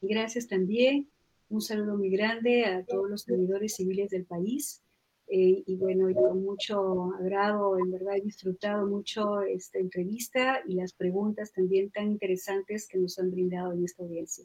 [0.00, 1.08] Gracias también.
[1.48, 4.82] Un saludo muy grande a todos los servidores civiles del país
[5.28, 10.92] eh, y bueno, con mucho agrado, en verdad he disfrutado mucho esta entrevista y las
[10.92, 14.44] preguntas también tan interesantes que nos han brindado en esta audiencia.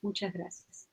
[0.00, 0.88] Muchas gracias.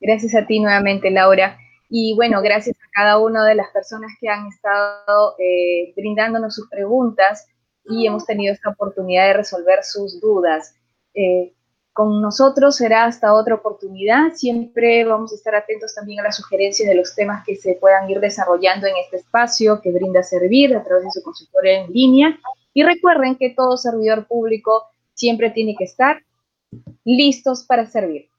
[0.00, 1.58] Gracias a ti nuevamente, Laura.
[1.88, 6.68] Y bueno, gracias a cada una de las personas que han estado eh, brindándonos sus
[6.68, 7.46] preguntas
[7.84, 10.74] y hemos tenido esta oportunidad de resolver sus dudas.
[11.14, 11.52] Eh,
[11.92, 14.32] con nosotros será hasta otra oportunidad.
[14.34, 18.08] Siempre vamos a estar atentos también a las sugerencias de los temas que se puedan
[18.08, 22.38] ir desarrollando en este espacio que brinda Servir a través de su consultorio en línea.
[22.72, 26.22] Y recuerden que todo servidor público siempre tiene que estar
[27.04, 28.31] listos para servir.